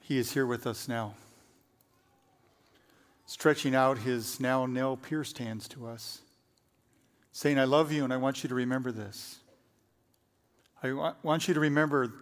he 0.00 0.18
is 0.18 0.32
here 0.32 0.46
with 0.46 0.66
us 0.66 0.86
now, 0.86 1.14
stretching 3.26 3.74
out 3.74 3.98
his 3.98 4.38
now 4.38 4.66
nail 4.66 4.96
pierced 4.96 5.38
hands 5.38 5.66
to 5.68 5.86
us, 5.86 6.20
saying, 7.32 7.58
I 7.58 7.64
love 7.64 7.90
you 7.90 8.04
and 8.04 8.12
I 8.12 8.18
want 8.18 8.42
you 8.42 8.48
to 8.48 8.54
remember 8.54 8.92
this. 8.92 9.38
I 10.82 11.14
want 11.22 11.48
you 11.48 11.54
to 11.54 11.60
remember 11.60 12.12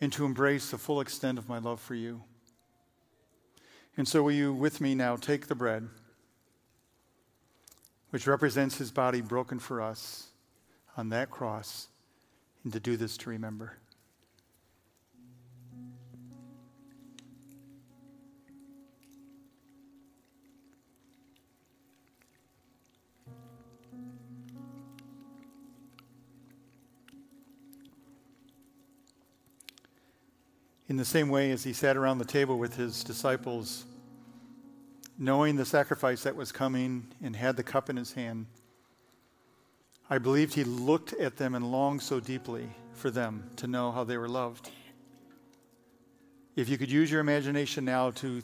and 0.00 0.12
to 0.12 0.24
embrace 0.24 0.70
the 0.70 0.78
full 0.78 1.00
extent 1.00 1.38
of 1.38 1.48
my 1.48 1.58
love 1.58 1.80
for 1.80 1.94
you. 1.94 2.22
And 3.96 4.08
so, 4.08 4.24
will 4.24 4.32
you, 4.32 4.52
with 4.52 4.80
me 4.80 4.96
now, 4.96 5.14
take 5.14 5.46
the 5.46 5.54
bread? 5.54 5.88
Which 8.14 8.28
represents 8.28 8.78
his 8.78 8.92
body 8.92 9.20
broken 9.20 9.58
for 9.58 9.82
us 9.82 10.28
on 10.96 11.08
that 11.08 11.32
cross, 11.32 11.88
and 12.62 12.72
to 12.72 12.78
do 12.78 12.96
this 12.96 13.16
to 13.16 13.28
remember. 13.28 13.76
In 30.86 30.96
the 30.96 31.04
same 31.04 31.28
way 31.28 31.50
as 31.50 31.64
he 31.64 31.72
sat 31.72 31.96
around 31.96 32.18
the 32.18 32.24
table 32.24 32.60
with 32.60 32.76
his 32.76 33.02
disciples, 33.02 33.86
knowing 35.18 35.56
the 35.56 35.64
sacrifice 35.64 36.22
that 36.24 36.36
was 36.36 36.52
coming 36.52 37.06
and 37.22 37.36
had 37.36 37.56
the 37.56 37.62
cup 37.62 37.88
in 37.88 37.96
his 37.96 38.12
hand, 38.12 38.46
I 40.10 40.18
believed 40.18 40.54
he 40.54 40.64
looked 40.64 41.12
at 41.14 41.36
them 41.36 41.54
and 41.54 41.70
longed 41.70 42.02
so 42.02 42.20
deeply 42.20 42.68
for 42.92 43.10
them 43.10 43.50
to 43.56 43.66
know 43.66 43.90
how 43.90 44.04
they 44.04 44.18
were 44.18 44.28
loved. 44.28 44.70
If 46.56 46.68
you 46.68 46.78
could 46.78 46.90
use 46.90 47.10
your 47.10 47.20
imagination 47.20 47.84
now 47.84 48.10
to 48.12 48.42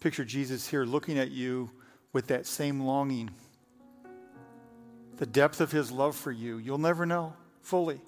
picture 0.00 0.24
Jesus 0.24 0.66
here 0.66 0.84
looking 0.84 1.18
at 1.18 1.30
you 1.30 1.70
with 2.12 2.26
that 2.28 2.46
same 2.46 2.80
longing, 2.80 3.30
the 5.16 5.26
depth 5.26 5.60
of 5.60 5.72
his 5.72 5.90
love 5.90 6.14
for 6.16 6.32
you, 6.32 6.58
you'll 6.58 6.78
never 6.78 7.06
know 7.06 7.34
fully. 7.62 8.00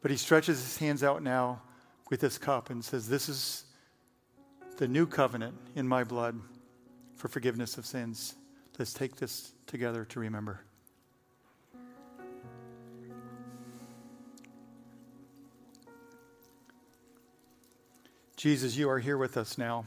But 0.00 0.10
he 0.10 0.16
stretches 0.16 0.62
his 0.62 0.76
hands 0.76 1.02
out 1.02 1.22
now 1.22 1.62
with 2.10 2.20
this 2.20 2.36
cup 2.36 2.70
and 2.70 2.84
says, 2.84 3.08
This 3.08 3.28
is 3.28 3.64
the 4.76 4.88
new 4.88 5.06
covenant 5.06 5.54
in 5.76 5.86
my 5.86 6.02
blood 6.02 6.40
for 7.14 7.28
forgiveness 7.28 7.78
of 7.78 7.86
sins. 7.86 8.34
Let's 8.78 8.92
take 8.92 9.16
this 9.16 9.52
together 9.66 10.04
to 10.06 10.20
remember. 10.20 10.64
Jesus, 18.36 18.76
you 18.76 18.90
are 18.90 18.98
here 18.98 19.16
with 19.16 19.36
us 19.36 19.56
now. 19.56 19.86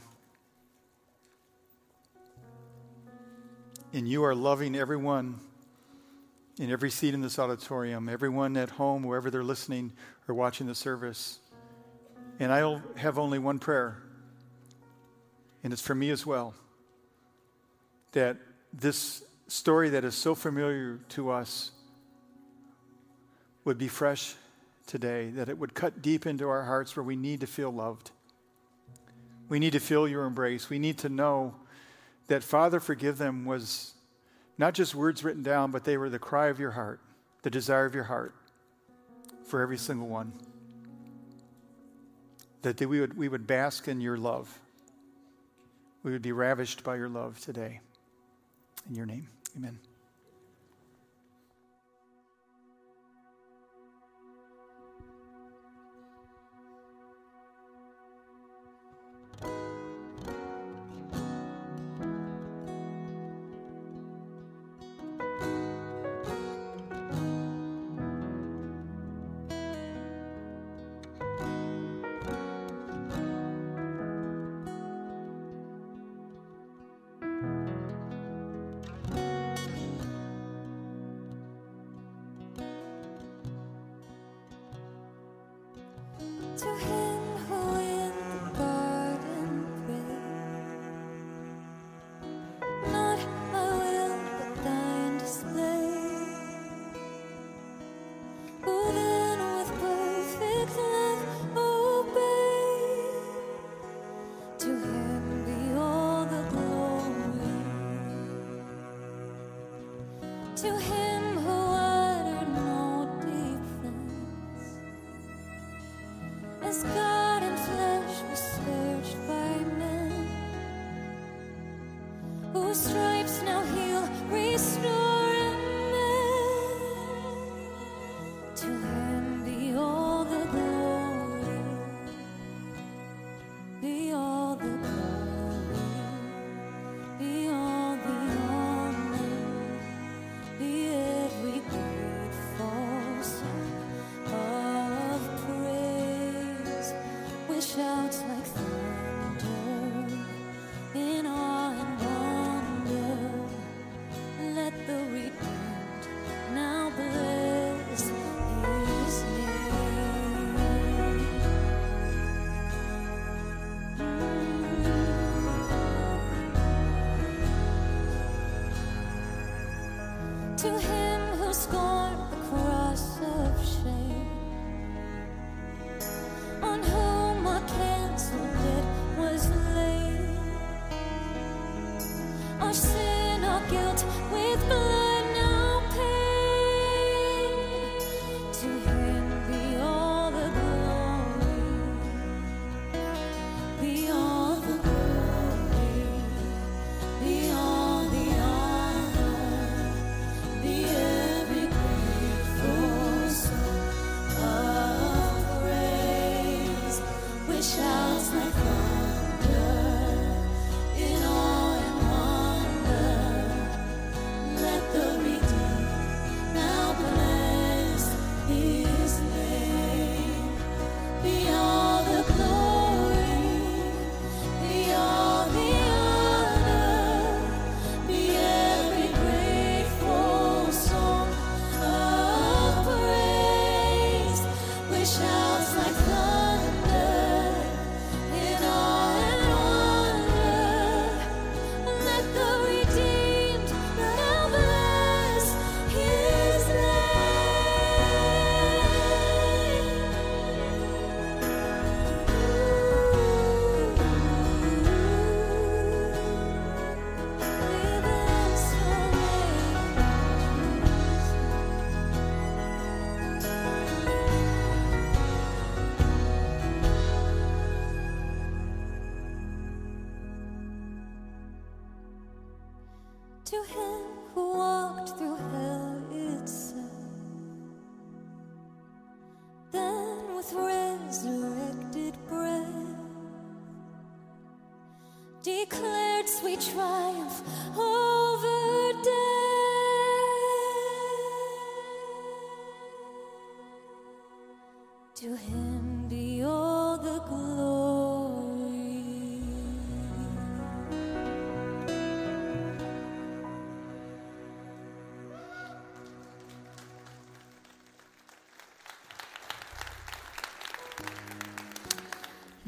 And 3.92 4.08
you 4.08 4.24
are 4.24 4.34
loving 4.34 4.74
everyone 4.74 5.38
in 6.58 6.70
every 6.70 6.90
seat 6.90 7.14
in 7.14 7.20
this 7.20 7.38
auditorium, 7.38 8.08
everyone 8.08 8.56
at 8.56 8.70
home, 8.70 9.02
wherever 9.02 9.30
they're 9.30 9.44
listening 9.44 9.92
or 10.26 10.34
watching 10.34 10.66
the 10.66 10.74
service. 10.74 11.38
And 12.40 12.50
I'll 12.50 12.82
have 12.96 13.18
only 13.18 13.38
one 13.38 13.58
prayer 13.58 14.02
and 15.68 15.72
it's 15.74 15.82
for 15.82 15.94
me 15.94 16.08
as 16.08 16.24
well, 16.24 16.54
that 18.12 18.38
this 18.72 19.22
story 19.48 19.90
that 19.90 20.02
is 20.02 20.14
so 20.14 20.34
familiar 20.34 20.98
to 21.10 21.28
us 21.28 21.72
would 23.66 23.76
be 23.76 23.86
fresh 23.86 24.34
today, 24.86 25.28
that 25.28 25.50
it 25.50 25.58
would 25.58 25.74
cut 25.74 26.00
deep 26.00 26.24
into 26.24 26.48
our 26.48 26.62
hearts 26.62 26.96
where 26.96 27.04
we 27.04 27.16
need 27.16 27.40
to 27.40 27.46
feel 27.46 27.70
loved. 27.70 28.12
We 29.50 29.58
need 29.58 29.72
to 29.72 29.78
feel 29.78 30.08
your 30.08 30.24
embrace. 30.24 30.70
We 30.70 30.78
need 30.78 30.96
to 31.00 31.10
know 31.10 31.54
that 32.28 32.42
Father, 32.42 32.80
forgive 32.80 33.18
them 33.18 33.44
was 33.44 33.92
not 34.56 34.72
just 34.72 34.94
words 34.94 35.22
written 35.22 35.42
down, 35.42 35.70
but 35.70 35.84
they 35.84 35.98
were 35.98 36.08
the 36.08 36.18
cry 36.18 36.46
of 36.46 36.58
your 36.58 36.70
heart, 36.70 36.98
the 37.42 37.50
desire 37.50 37.84
of 37.84 37.94
your 37.94 38.04
heart 38.04 38.34
for 39.44 39.60
every 39.60 39.76
single 39.76 40.08
one. 40.08 40.32
That 42.62 42.80
we 42.80 43.00
would, 43.00 43.18
we 43.18 43.28
would 43.28 43.46
bask 43.46 43.86
in 43.86 44.00
your 44.00 44.16
love 44.16 44.58
we 46.08 46.12
would 46.12 46.22
be 46.22 46.32
ravished 46.32 46.82
by 46.82 46.96
your 46.96 47.10
love 47.10 47.38
today. 47.38 47.80
In 48.88 48.94
your 48.94 49.04
name, 49.04 49.28
amen. 49.54 49.78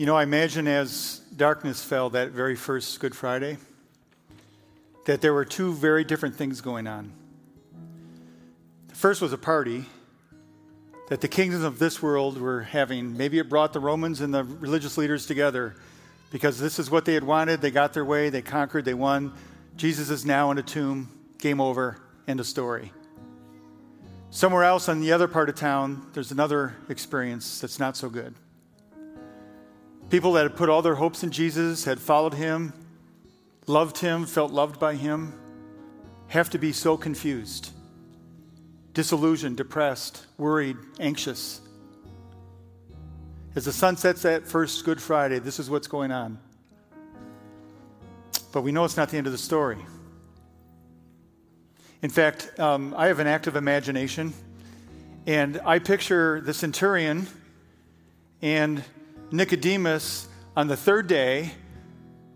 You 0.00 0.06
know, 0.06 0.16
I 0.16 0.22
imagine 0.22 0.66
as 0.66 1.20
darkness 1.36 1.84
fell 1.84 2.08
that 2.08 2.30
very 2.30 2.56
first 2.56 2.98
Good 3.00 3.14
Friday, 3.14 3.58
that 5.04 5.20
there 5.20 5.34
were 5.34 5.44
two 5.44 5.74
very 5.74 6.04
different 6.04 6.36
things 6.36 6.62
going 6.62 6.86
on. 6.86 7.12
The 8.88 8.94
first 8.94 9.20
was 9.20 9.34
a 9.34 9.36
party 9.36 9.84
that 11.10 11.20
the 11.20 11.28
kingdoms 11.28 11.64
of 11.64 11.78
this 11.78 12.00
world 12.00 12.40
were 12.40 12.62
having. 12.62 13.14
Maybe 13.14 13.38
it 13.40 13.50
brought 13.50 13.74
the 13.74 13.80
Romans 13.80 14.22
and 14.22 14.32
the 14.32 14.42
religious 14.42 14.96
leaders 14.96 15.26
together 15.26 15.74
because 16.30 16.58
this 16.58 16.78
is 16.78 16.90
what 16.90 17.04
they 17.04 17.12
had 17.12 17.24
wanted. 17.24 17.60
They 17.60 17.70
got 17.70 17.92
their 17.92 18.06
way, 18.06 18.30
they 18.30 18.40
conquered, 18.40 18.86
they 18.86 18.94
won. 18.94 19.34
Jesus 19.76 20.08
is 20.08 20.24
now 20.24 20.50
in 20.50 20.56
a 20.56 20.62
tomb, 20.62 21.10
game 21.36 21.60
over, 21.60 21.98
end 22.26 22.40
of 22.40 22.46
story. 22.46 22.90
Somewhere 24.30 24.64
else 24.64 24.88
on 24.88 25.02
the 25.02 25.12
other 25.12 25.28
part 25.28 25.50
of 25.50 25.56
town, 25.56 26.08
there's 26.14 26.32
another 26.32 26.74
experience 26.88 27.60
that's 27.60 27.78
not 27.78 27.98
so 27.98 28.08
good. 28.08 28.34
People 30.10 30.32
that 30.32 30.42
had 30.42 30.56
put 30.56 30.68
all 30.68 30.82
their 30.82 30.96
hopes 30.96 31.22
in 31.22 31.30
Jesus, 31.30 31.84
had 31.84 32.00
followed 32.00 32.34
him, 32.34 32.72
loved 33.68 33.98
him, 33.98 34.26
felt 34.26 34.50
loved 34.50 34.80
by 34.80 34.96
him, 34.96 35.32
have 36.26 36.50
to 36.50 36.58
be 36.58 36.72
so 36.72 36.96
confused, 36.96 37.70
disillusioned, 38.92 39.56
depressed, 39.56 40.26
worried, 40.36 40.76
anxious. 40.98 41.60
As 43.54 43.64
the 43.64 43.72
sun 43.72 43.96
sets 43.96 44.22
that 44.22 44.48
first 44.48 44.84
Good 44.84 45.00
Friday, 45.00 45.38
this 45.38 45.60
is 45.60 45.70
what's 45.70 45.86
going 45.86 46.10
on. 46.10 46.40
But 48.50 48.62
we 48.62 48.72
know 48.72 48.84
it's 48.84 48.96
not 48.96 49.10
the 49.10 49.16
end 49.16 49.28
of 49.28 49.32
the 49.32 49.38
story. 49.38 49.78
In 52.02 52.10
fact, 52.10 52.58
um, 52.58 52.94
I 52.96 53.06
have 53.06 53.20
an 53.20 53.28
active 53.28 53.54
imagination, 53.54 54.32
and 55.28 55.60
I 55.64 55.78
picture 55.78 56.40
the 56.40 56.54
centurion 56.54 57.28
and 58.42 58.82
Nicodemus 59.32 60.28
on 60.56 60.66
the 60.66 60.76
third 60.76 61.06
day, 61.06 61.52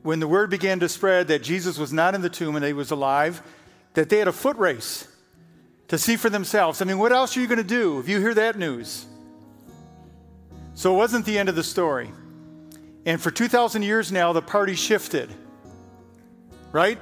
when 0.02 0.20
the 0.20 0.28
word 0.28 0.50
began 0.50 0.80
to 0.80 0.88
spread 0.88 1.28
that 1.28 1.42
Jesus 1.42 1.78
was 1.78 1.92
not 1.92 2.14
in 2.14 2.20
the 2.20 2.28
tomb 2.28 2.56
and 2.56 2.62
that 2.62 2.68
he 2.68 2.74
was 2.74 2.90
alive, 2.90 3.42
that 3.94 4.10
they 4.10 4.18
had 4.18 4.28
a 4.28 4.32
foot 4.32 4.56
race 4.56 5.08
to 5.88 5.98
see 5.98 6.16
for 6.16 6.28
themselves. 6.28 6.82
I 6.82 6.84
mean, 6.84 6.98
what 6.98 7.12
else 7.12 7.36
are 7.36 7.40
you 7.40 7.46
going 7.46 7.58
to 7.58 7.64
do 7.64 7.98
if 7.98 8.08
you 8.08 8.20
hear 8.20 8.34
that 8.34 8.58
news? 8.58 9.06
So 10.74 10.94
it 10.94 10.96
wasn't 10.98 11.24
the 11.24 11.38
end 11.38 11.48
of 11.48 11.54
the 11.54 11.62
story. 11.62 12.10
And 13.06 13.20
for 13.20 13.30
2,000 13.30 13.82
years 13.82 14.12
now, 14.12 14.32
the 14.32 14.42
party 14.42 14.74
shifted, 14.74 15.30
right? 16.72 16.98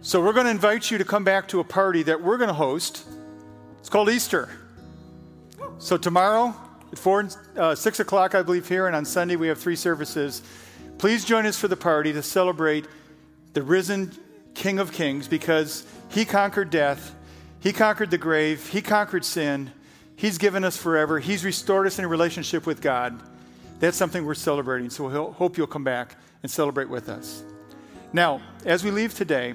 So 0.00 0.22
we're 0.22 0.32
going 0.32 0.46
to 0.46 0.50
invite 0.50 0.90
you 0.90 0.98
to 0.98 1.04
come 1.04 1.24
back 1.24 1.48
to 1.48 1.60
a 1.60 1.64
party 1.64 2.02
that 2.04 2.22
we're 2.22 2.38
going 2.38 2.48
to 2.48 2.54
host. 2.54 3.04
It's 3.78 3.88
called 3.88 4.08
Easter. 4.08 4.48
So 5.78 5.96
tomorrow 5.96 6.54
at 6.92 7.36
uh, 7.56 7.74
six 7.74 8.00
o'clock, 8.00 8.34
I 8.34 8.42
believe, 8.42 8.68
here, 8.68 8.86
and 8.86 8.94
on 8.94 9.04
Sunday 9.04 9.36
we 9.36 9.48
have 9.48 9.58
three 9.58 9.76
services. 9.76 10.42
Please 10.98 11.24
join 11.24 11.46
us 11.46 11.58
for 11.58 11.68
the 11.68 11.76
party 11.76 12.12
to 12.12 12.22
celebrate 12.22 12.86
the 13.54 13.62
risen 13.62 14.12
King 14.54 14.78
of 14.78 14.92
Kings 14.92 15.26
because 15.26 15.86
he 16.10 16.24
conquered 16.24 16.70
death, 16.70 17.14
He 17.60 17.72
conquered 17.72 18.10
the 18.10 18.18
grave, 18.18 18.68
He 18.68 18.82
conquered 18.82 19.24
sin, 19.24 19.72
He's 20.14 20.36
given 20.38 20.62
us 20.62 20.76
forever, 20.76 21.18
He's 21.18 21.44
restored 21.44 21.86
us 21.86 21.98
in 21.98 22.04
a 22.04 22.08
relationship 22.08 22.66
with 22.66 22.82
God. 22.82 23.20
That's 23.80 23.96
something 23.96 24.24
we're 24.24 24.34
celebrating, 24.34 24.90
so 24.90 25.08
we 25.08 25.12
hope 25.12 25.56
you'll 25.56 25.66
come 25.66 25.84
back 25.84 26.16
and 26.42 26.50
celebrate 26.50 26.88
with 26.88 27.08
us. 27.08 27.42
Now, 28.12 28.42
as 28.64 28.84
we 28.84 28.90
leave 28.90 29.14
today, 29.14 29.54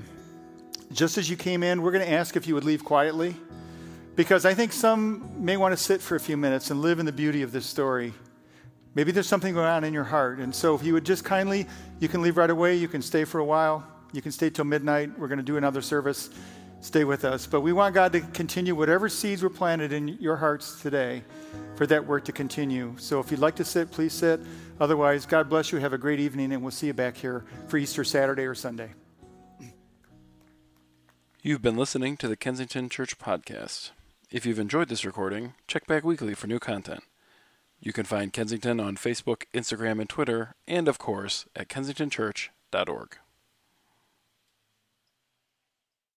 just 0.91 1.17
as 1.17 1.29
you 1.29 1.38
came 1.38 1.63
in, 1.63 1.81
we're 1.81 1.91
going 1.91 2.05
to 2.05 2.11
ask 2.11 2.35
if 2.35 2.47
you 2.47 2.55
would 2.55 2.65
leave 2.65 2.83
quietly 2.83 3.35
because 4.18 4.45
I 4.45 4.55
think 4.55 4.74
some 4.74 5.45
may 5.45 5.57
want 5.57 5.78
to 5.78 5.82
sit 5.82 6.01
for 6.01 6.15
a 6.15 6.20
few 6.20 6.36
minutes 6.36 6.72
and 6.72 6.82
live 6.82 6.97
in 6.97 7.05
the 7.05 7.11
beauty 7.11 7.43
of 7.43 7.51
this 7.51 7.68
story. 7.68 8.13
Maybe 8.95 9.11
there's 9.11 9.28
something 9.28 9.53
going 9.53 9.68
on 9.68 9.84
in 9.84 9.93
your 9.93 10.03
heart. 10.03 10.39
And 10.39 10.53
so 10.53 10.74
if 10.74 10.84
you 10.84 10.93
would 10.93 11.05
just 11.05 11.24
kindly, 11.24 11.68
you 11.99 12.07
can 12.07 12.24
leave 12.24 12.36
right 12.36 12.49
away, 12.49 12.76
you 12.76 12.88
can 12.88 13.03
stay 13.03 13.26
for 13.26 13.38
a 13.38 13.45
while, 13.45 13.86
you 14.11 14.24
can 14.24 14.32
stay 14.32 14.49
till 14.49 14.65
midnight. 14.65 15.11
We're 15.20 15.28
going 15.28 15.38
to 15.38 15.43
do 15.43 15.55
another 15.55 15.84
service. 15.84 16.32
Stay 16.82 17.03
with 17.03 17.26
us. 17.26 17.45
But 17.45 17.61
we 17.61 17.74
want 17.74 17.93
God 17.93 18.11
to 18.13 18.22
continue 18.22 18.74
whatever 18.74 19.07
seeds 19.07 19.43
were 19.43 19.51
planted 19.51 19.93
in 19.93 20.07
your 20.07 20.36
hearts 20.36 20.82
today 20.82 21.24
for 21.76 21.86
that 21.86 22.05
work 22.05 22.26
to 22.26 22.32
continue. 22.32 22.95
So 22.97 23.20
if 23.20 23.30
you'd 23.30 23.39
like 23.39 23.55
to 23.57 23.65
sit, 23.65 23.91
please 23.91 24.13
sit. 24.13 24.39
Otherwise, 24.80 25.28
God 25.28 25.47
bless 25.47 25.72
you. 25.72 25.78
Have 25.78 25.93
a 25.93 25.97
great 25.97 26.20
evening, 26.20 26.53
and 26.53 26.63
we'll 26.63 26.72
see 26.72 26.88
you 26.88 26.93
back 26.93 27.18
here 27.18 27.45
for 27.68 27.78
Easter 27.78 28.03
Saturday 28.03 28.45
or 28.45 28.55
Sunday. 28.55 28.93
You've 31.43 31.61
been 31.61 31.78
listening 31.78 32.18
to 32.18 32.28
the 32.28 32.36
Kensington 32.36 32.89
Church 32.89 33.20
Podcast. 33.20 33.91
If 34.30 34.45
you've 34.45 34.59
enjoyed 34.59 34.89
this 34.89 35.05
recording, 35.05 35.53
check 35.67 35.88
back 35.88 36.03
weekly 36.03 36.34
for 36.34 36.47
new 36.47 36.59
content. 36.59 37.03
You 37.80 37.93
can 37.93 38.03
find 38.03 38.34
Kensington 38.34 38.78
on 38.78 38.97
Facebook, 38.97 39.43
Instagram, 39.53 40.01
and 40.01 40.09
Twitter, 40.09 40.53
and 40.67 40.89
of 40.89 40.97
course 40.97 41.45
at 41.55 41.69
kensingtonchurch.org. 41.69 43.17